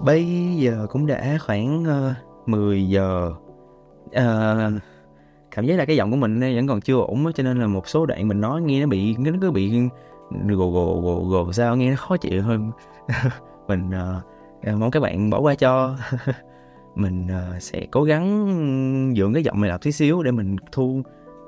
Bây 0.00 0.54
giờ 0.56 0.86
cũng 0.90 1.06
đã 1.06 1.38
khoảng 1.46 1.84
ờ, 1.84 2.14
uh, 2.42 2.48
10 2.48 2.88
giờ. 2.88 3.32
Uh, 4.06 4.82
cảm 5.50 5.66
giác 5.66 5.76
là 5.76 5.84
cái 5.84 5.96
giọng 5.96 6.10
của 6.10 6.16
mình 6.16 6.40
vẫn 6.40 6.66
còn 6.66 6.80
chưa 6.80 6.96
ổn 6.96 7.32
cho 7.34 7.42
nên 7.42 7.60
là 7.60 7.66
một 7.66 7.88
số 7.88 8.06
đoạn 8.06 8.28
mình 8.28 8.40
nói 8.40 8.62
nghe 8.62 8.80
nó 8.80 8.86
bị 8.86 9.16
nó 9.18 9.30
cứ 9.40 9.50
bị 9.50 9.80
gồ 10.48 10.70
gồ 10.70 11.00
gồ 11.00 11.24
gồ 11.28 11.52
sao 11.52 11.76
nghe 11.76 11.90
nó 11.90 11.96
khó 11.96 12.16
chịu 12.16 12.42
hơn. 12.42 12.70
Mình 13.68 13.90
uh, 14.70 14.78
mong 14.80 14.90
các 14.90 15.00
bạn 15.00 15.30
bỏ 15.30 15.40
qua 15.40 15.54
cho. 15.54 15.96
Mình 16.94 17.26
uh, 17.26 17.62
sẽ 17.62 17.86
cố 17.90 18.04
gắng 18.04 19.14
dưỡng 19.16 19.34
cái 19.34 19.42
giọng 19.42 19.60
này 19.60 19.70
lại 19.70 19.78
tí 19.82 19.92
xíu 19.92 20.22
để 20.22 20.30
mình 20.30 20.56
thu 20.72 21.02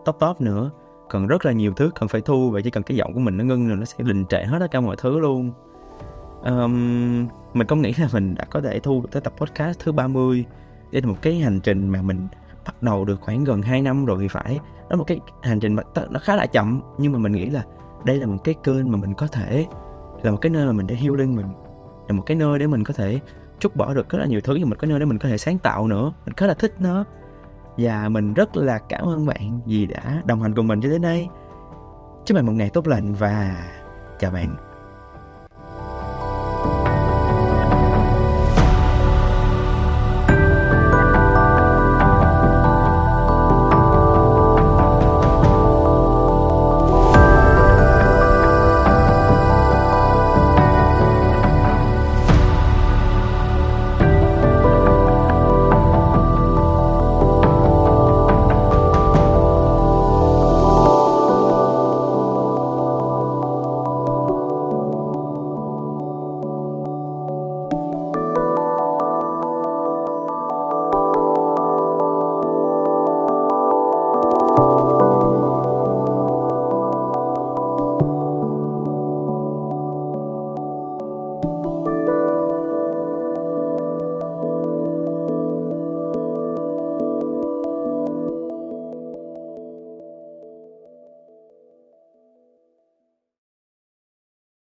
top 0.04 0.16
top 0.20 0.40
nữa. 0.40 0.70
Còn 1.08 1.26
rất 1.26 1.46
là 1.46 1.52
nhiều 1.52 1.72
thứ 1.76 1.90
cần 1.94 2.08
phải 2.08 2.20
thu 2.20 2.50
và 2.50 2.60
chỉ 2.60 2.70
cần 2.70 2.82
cái 2.82 2.96
giọng 2.96 3.14
của 3.14 3.20
mình 3.20 3.36
nó 3.36 3.44
ngưng 3.44 3.68
rồi 3.68 3.76
nó 3.76 3.84
sẽ 3.84 4.04
đình 4.04 4.26
trệ 4.26 4.44
hết 4.44 4.58
tất 4.60 4.70
cả 4.70 4.80
mọi 4.80 4.96
thứ 4.98 5.18
luôn. 5.18 5.52
Um, 6.44 7.28
mình 7.54 7.66
không 7.66 7.82
nghĩ 7.82 7.94
là 7.98 8.08
mình 8.12 8.34
đã 8.34 8.44
có 8.44 8.60
thể 8.60 8.80
thu 8.80 9.00
được 9.00 9.08
tới 9.12 9.22
tập 9.22 9.32
podcast 9.36 9.78
thứ 9.78 9.92
30 9.92 10.44
đây 10.92 11.02
là 11.02 11.08
một 11.08 11.16
cái 11.22 11.34
hành 11.34 11.60
trình 11.60 11.88
mà 11.88 12.02
mình 12.02 12.28
bắt 12.66 12.82
đầu 12.82 13.04
được 13.04 13.20
khoảng 13.20 13.44
gần 13.44 13.62
2 13.62 13.82
năm 13.82 14.04
rồi 14.04 14.18
thì 14.20 14.28
phải. 14.28 14.58
Đó 14.76 14.86
là 14.90 14.96
một 14.96 15.04
cái 15.06 15.20
hành 15.42 15.60
trình 15.60 15.74
mà 15.74 15.82
nó 16.10 16.20
khá 16.22 16.36
là 16.36 16.46
chậm, 16.46 16.80
nhưng 16.98 17.12
mà 17.12 17.18
mình 17.18 17.32
nghĩ 17.32 17.50
là 17.50 17.62
đây 18.04 18.16
là 18.18 18.26
một 18.26 18.38
cái 18.44 18.54
kênh 18.62 18.92
mà 18.92 18.98
mình 18.98 19.14
có 19.14 19.26
thể, 19.26 19.66
là 20.22 20.30
một 20.30 20.38
cái 20.40 20.50
nơi 20.50 20.66
mà 20.66 20.72
mình 20.72 20.86
để 20.86 20.94
healing 20.94 21.36
mình, 21.36 21.46
là 22.08 22.14
một 22.14 22.22
cái 22.26 22.36
nơi 22.36 22.58
để 22.58 22.66
mình 22.66 22.84
có 22.84 22.94
thể 22.94 23.20
trút 23.58 23.76
bỏ 23.76 23.94
được 23.94 24.08
rất 24.08 24.18
là 24.18 24.26
nhiều 24.26 24.40
thứ, 24.40 24.58
và 24.58 24.64
mình 24.64 24.78
có 24.78 24.86
nơi 24.86 25.00
để 25.00 25.06
mình 25.06 25.18
có 25.18 25.28
thể 25.28 25.38
sáng 25.38 25.58
tạo 25.58 25.86
nữa. 25.86 26.12
Mình 26.26 26.34
khá 26.34 26.46
là 26.46 26.54
thích 26.54 26.74
nó. 26.78 27.04
Và 27.76 28.08
mình 28.08 28.34
rất 28.34 28.56
là 28.56 28.78
cảm 28.78 29.08
ơn 29.08 29.26
bạn 29.26 29.60
vì 29.66 29.86
đã 29.86 30.22
đồng 30.24 30.42
hành 30.42 30.54
cùng 30.54 30.66
mình 30.66 30.80
cho 30.80 30.88
đến 30.88 31.02
đây 31.02 31.28
chúc 32.24 32.36
bạn 32.36 32.46
một 32.46 32.52
ngày 32.52 32.70
tốt 32.70 32.86
lành 32.86 33.14
và 33.14 33.64
chào 34.18 34.30
bạn. 34.30 34.69